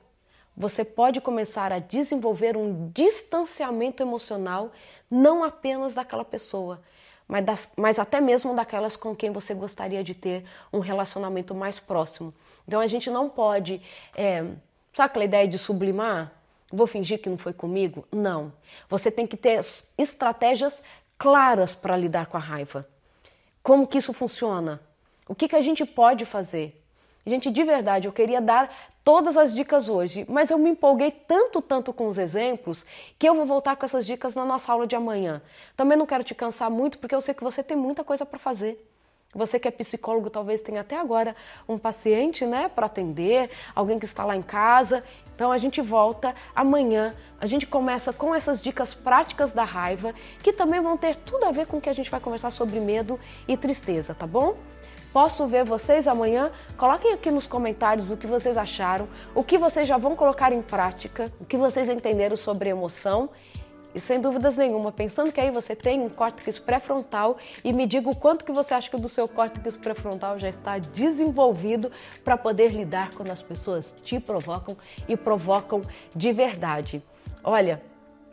[0.58, 4.72] você pode começar a desenvolver um distanciamento emocional,
[5.08, 6.82] não apenas daquela pessoa,
[7.28, 11.78] mas, das, mas até mesmo daquelas com quem você gostaria de ter um relacionamento mais
[11.78, 12.34] próximo.
[12.66, 13.80] Então a gente não pode,
[14.16, 14.40] é,
[14.92, 16.32] sabe aquela ideia de sublimar?
[16.72, 18.04] Vou fingir que não foi comigo?
[18.10, 18.52] Não.
[18.88, 19.64] Você tem que ter
[19.96, 20.82] estratégias
[21.16, 22.84] claras para lidar com a raiva.
[23.62, 24.80] Como que isso funciona?
[25.28, 26.82] O que, que a gente pode fazer?
[27.24, 28.74] Gente, de verdade, eu queria dar
[29.08, 32.84] todas as dicas hoje, mas eu me empolguei tanto, tanto com os exemplos
[33.18, 35.40] que eu vou voltar com essas dicas na nossa aula de amanhã.
[35.74, 38.38] Também não quero te cansar muito, porque eu sei que você tem muita coisa para
[38.38, 38.86] fazer.
[39.34, 41.34] Você que é psicólogo talvez tenha até agora
[41.66, 45.02] um paciente, né, para atender, alguém que está lá em casa.
[45.34, 47.14] Então a gente volta amanhã.
[47.40, 51.50] A gente começa com essas dicas práticas da raiva, que também vão ter tudo a
[51.50, 54.54] ver com o que a gente vai conversar sobre medo e tristeza, tá bom?
[55.12, 56.50] Posso ver vocês amanhã?
[56.76, 60.60] Coloquem aqui nos comentários o que vocês acharam, o que vocês já vão colocar em
[60.60, 63.30] prática, o que vocês entenderam sobre emoção.
[63.94, 68.10] E sem dúvidas nenhuma, pensando que aí você tem um córtex pré-frontal e me diga
[68.10, 71.90] o quanto que você acha que do seu córtex pré-frontal já está desenvolvido
[72.22, 74.76] para poder lidar quando as pessoas te provocam
[75.08, 75.80] e provocam
[76.14, 77.02] de verdade.
[77.42, 77.82] Olha,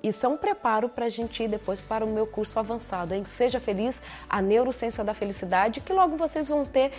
[0.07, 3.23] isso é um preparo para a gente ir depois para o meu curso avançado, hein?
[3.25, 6.91] Seja Feliz, a Neurociência da Felicidade, que logo vocês vão ter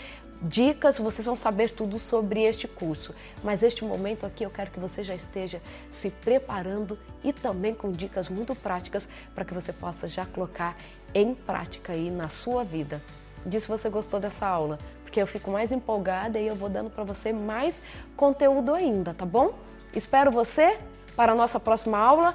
[0.43, 3.15] dicas, vocês vão saber tudo sobre este curso.
[3.43, 7.91] Mas este momento aqui eu quero que você já esteja se preparando e também com
[7.91, 10.77] dicas muito práticas para que você possa já colocar
[11.15, 13.01] em prática aí na sua vida.
[13.45, 16.91] Diz se você gostou dessa aula, porque eu fico mais empolgada e eu vou dando
[16.91, 17.81] para você mais
[18.17, 19.55] conteúdo ainda, tá bom?
[19.95, 20.79] Espero você
[21.15, 22.35] para a nossa próxima aula.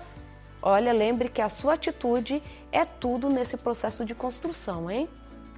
[0.62, 2.42] Olha, lembre que a sua atitude
[2.72, 5.10] é tudo nesse processo de construção, hein?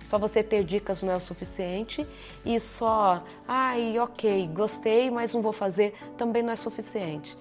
[0.06, 2.06] Só você ter dicas não é o suficiente
[2.46, 7.38] e só, ai, ok, gostei, mas não vou fazer, também não é suficiente.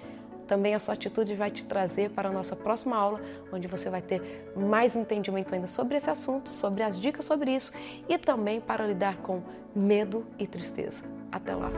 [0.46, 3.20] Também a sua atitude vai te trazer para a nossa próxima aula,
[3.52, 7.72] onde você vai ter mais entendimento ainda sobre esse assunto, sobre as dicas sobre isso
[8.08, 9.42] e também para lidar com
[9.74, 11.02] medo e tristeza.
[11.30, 11.70] Até lá!